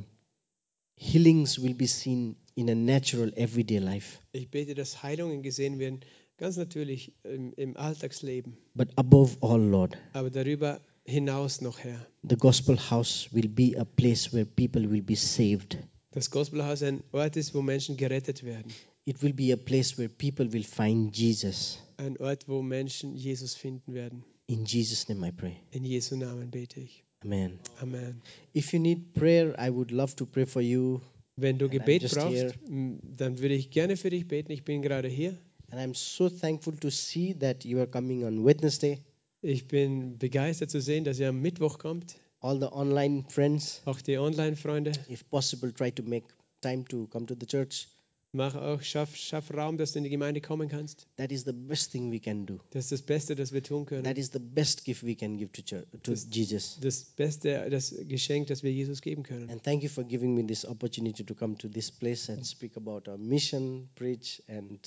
healings 0.96 1.62
will 1.62 1.76
be 1.76 1.86
seen 1.86 2.36
in 2.56 2.68
a 2.68 2.74
natural 2.74 3.32
everyday 3.36 3.78
life. 3.78 4.18
Ich 4.32 4.50
bete, 4.50 4.74
dass 4.74 5.04
Heilungen 5.04 5.44
gesehen 5.44 5.78
werden, 5.78 6.00
ganz 6.38 6.58
natürlich 6.58 7.14
im, 7.22 7.54
im 7.54 7.78
Alltagsleben. 7.78 8.58
But 8.74 8.88
above 8.96 9.38
all, 9.42 9.62
Lord, 9.62 9.96
Aber 10.14 10.32
darüber 10.32 10.82
hinaus 11.12 11.62
noch, 11.62 11.80
Herr. 11.80 12.06
the 12.28 12.36
gospel 12.38 12.78
house 12.90 13.30
will 13.32 13.48
be 13.50 13.78
a 13.78 13.86
place 13.86 14.32
where 14.34 14.46
people 14.46 14.90
will 14.90 15.02
be 15.04 15.16
saved. 15.16 15.78
Das 16.12 16.30
Gospelhaus 16.30 16.82
ein 16.84 17.04
Ort 17.12 17.38
ist, 17.38 17.54
wo 17.54 17.62
Menschen 17.62 17.96
gerettet 17.98 18.44
werden. 18.44 18.72
It 19.06 19.22
will 19.24 19.34
be 19.34 19.52
a 19.54 19.58
place 19.58 19.98
where 19.98 20.10
people 20.10 20.52
will 20.54 20.64
find 20.64 21.16
Jesus. 21.16 21.80
Ein 21.98 22.18
Ort, 22.18 22.48
wo 22.48 22.62
Menschen 22.62 23.16
Jesus 23.16 23.56
finden 23.56 23.94
werden. 23.94 24.24
In 24.48 24.66
Jesus' 24.66 25.08
name 25.08 25.28
I 25.28 25.32
pray. 25.32 25.56
In 25.72 25.86
Jesu 25.86 26.16
Namen 26.18 26.52
bete 26.52 26.80
ich. 26.82 27.04
Amen. 27.24 27.60
Amen. 27.82 28.22
If 28.54 28.74
you 28.74 28.80
need 28.80 29.14
prayer, 29.14 29.56
I 29.58 29.70
would 29.70 29.92
love 29.92 30.16
to 30.18 30.26
pray 30.26 30.46
for 30.46 30.62
you. 30.62 31.00
Wenn 31.38 31.58
du 31.58 31.66
And 31.66 31.74
Gebet 31.74 32.02
brauchst, 32.12 32.34
here. 32.36 32.54
dann 32.68 33.40
würde 33.40 33.56
ich 33.56 33.70
gerne 33.72 33.96
für 33.96 34.10
dich 34.10 34.28
beten. 34.28 34.52
Ich 34.52 34.64
bin 34.66 34.82
gerade 34.82 35.08
hier. 35.08 35.38
And 35.70 35.80
I'm 35.80 35.96
so 35.96 36.30
thankful 36.30 36.76
to 36.78 36.90
see 36.90 37.34
that 37.36 37.64
you 37.64 37.78
are 37.80 37.88
coming 37.88 38.26
on 38.26 38.44
Wednesday. 38.44 39.00
Ich 39.42 39.68
bin 39.68 40.18
begeistert 40.20 40.70
zu 40.70 40.82
sehen, 40.82 41.04
dass 41.04 41.20
ihr 41.20 41.30
am 41.30 41.42
Mittwoch 41.42 41.80
kommt. 41.80 42.16
All 42.42 42.60
the 42.60 42.68
online 42.72 43.24
friends, 43.30 43.82
Auch 43.86 44.02
die 44.02 44.18
Online-Freunde. 44.18 44.92
if 45.10 45.28
possible, 45.30 45.72
try 45.74 45.92
to 45.92 46.04
make 46.04 46.26
time 46.62 46.84
to 46.86 47.08
come 47.08 47.26
to 47.26 47.36
the 47.40 47.46
church. 47.46 47.88
Mach 48.34 48.56
auch, 48.56 48.82
schaff, 48.82 49.16
schaff 49.16 49.52
Raum, 49.54 49.78
dass 49.78 49.92
du 49.92 49.98
in 50.00 50.06
die 50.06 50.10
Gemeinde 50.10 50.40
kommen 50.42 50.70
kannst. 50.70 51.06
That 51.18 51.32
is 51.34 51.44
the 51.44 51.52
best 51.52 51.92
thing 51.92 52.12
we 52.12 52.20
can 52.20 52.46
do. 52.46 52.60
Das 52.72 52.86
ist 52.86 52.92
das 52.94 53.02
Beste, 53.02 53.36
das 53.36 53.52
wir 53.52 53.62
tun 53.62 53.86
können. 53.86 54.06
That 54.06 54.18
is 54.18 54.32
the 54.32 54.40
best 54.40 54.86
gift 54.86 55.04
we 55.06 55.16
can 55.16 55.38
give 55.38 55.52
to 55.52 55.62
church, 55.62 55.86
to 56.04 56.12
Das- 56.14 56.28
Jesus. 56.32 56.78
Das 56.82 57.04
Beste, 57.04 57.68
das 57.70 57.94
Geschenk, 58.08 58.48
das 58.48 58.64
wir 58.64 58.72
Jesus 58.72 59.02
geben 59.02 59.24
können. 59.24 59.50
And 59.50 59.62
thank 59.62 59.84
you 59.84 59.90
for 59.90 60.04
giving 60.06 60.34
me 60.34 60.46
this 60.48 60.66
opportunity 60.66 61.24
to 61.26 61.36
come 61.36 61.58
to 61.58 61.68
this 61.68 61.92
place 61.92 62.30
and 62.30 62.46
speak 62.46 62.78
about 62.78 63.10
our 63.12 63.18
mission, 63.18 63.90
preach, 63.96 64.42
and 64.48 64.80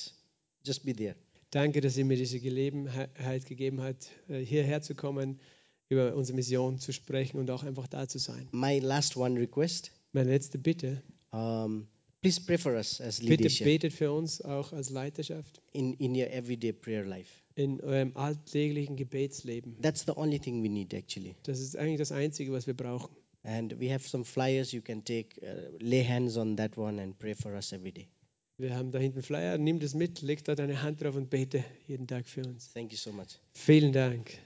just 0.66 0.84
be 0.84 0.94
there. 0.94 1.14
Danke, 1.54 1.80
dass 1.80 1.96
ihr 1.96 2.04
mir 2.04 2.16
diese 2.16 2.40
Gelegenheit 2.40 3.46
gegeben 3.46 3.80
habt, 3.80 4.10
äh, 4.28 4.40
hierher 4.40 4.82
zu 4.82 4.96
kommen, 4.96 5.38
über 5.88 6.16
unsere 6.16 6.34
Mission 6.34 6.80
zu 6.80 6.92
sprechen 6.92 7.38
und 7.38 7.48
auch 7.48 7.62
einfach 7.62 7.86
da 7.86 8.08
zu 8.08 8.18
sein. 8.18 8.48
My 8.50 8.80
last 8.80 9.16
one 9.16 9.38
request 9.38 9.92
Meine 10.10 10.30
letzte 10.30 10.58
Bitte, 10.58 11.00
um, 11.30 11.86
please 12.22 12.40
pray 12.44 12.58
for 12.58 12.72
us 12.72 13.00
as 13.00 13.20
bitte 13.20 13.30
leadership 13.30 13.66
betet 13.66 13.92
für 13.92 14.10
uns 14.10 14.42
auch 14.42 14.72
als 14.72 14.90
Leiterschaft 14.90 15.62
in, 15.72 15.94
in 15.94 16.16
your 16.16 16.28
everyday 16.28 16.72
prayer 16.72 17.04
life. 17.04 17.30
in 17.54 17.80
eurem 17.80 18.16
alltäglichen 18.16 18.96
Gebetsleben. 18.96 19.80
That's 19.80 20.04
the 20.06 20.16
only 20.16 20.40
thing 20.40 20.60
we 20.64 20.68
need, 20.68 20.92
actually. 20.92 21.36
Das 21.44 21.60
ist 21.60 21.76
eigentlich 21.76 21.98
das 21.98 22.10
Einzige, 22.10 22.50
was 22.50 22.66
wir 22.66 22.74
brauchen. 22.74 23.14
And 23.44 23.78
we 23.78 23.92
have 23.94 24.08
some 24.08 24.24
flyers 24.24 24.72
you 24.72 24.82
can 24.82 25.04
take, 25.04 25.40
uh, 25.42 25.76
lay 25.78 26.04
hands 26.04 26.36
on 26.36 26.56
that 26.56 26.76
one, 26.76 27.00
and 27.00 27.16
pray 27.16 27.36
for 27.36 27.54
us 27.54 27.72
every 27.72 27.92
day. 27.92 28.08
Wir 28.56 28.76
haben 28.76 28.92
da 28.92 29.00
hinten 29.00 29.22
Flyer, 29.22 29.58
nimm 29.58 29.80
das 29.80 29.94
mit, 29.94 30.22
leg 30.22 30.44
da 30.44 30.54
deine 30.54 30.80
Hand 30.82 31.02
drauf 31.02 31.16
und 31.16 31.28
bete 31.28 31.64
jeden 31.88 32.06
Tag 32.06 32.26
für 32.26 32.42
uns. 32.42 32.72
Thank 32.72 32.92
you 32.92 32.98
so 32.98 33.10
much. 33.10 33.40
Vielen 33.54 33.92
Dank. 33.92 34.38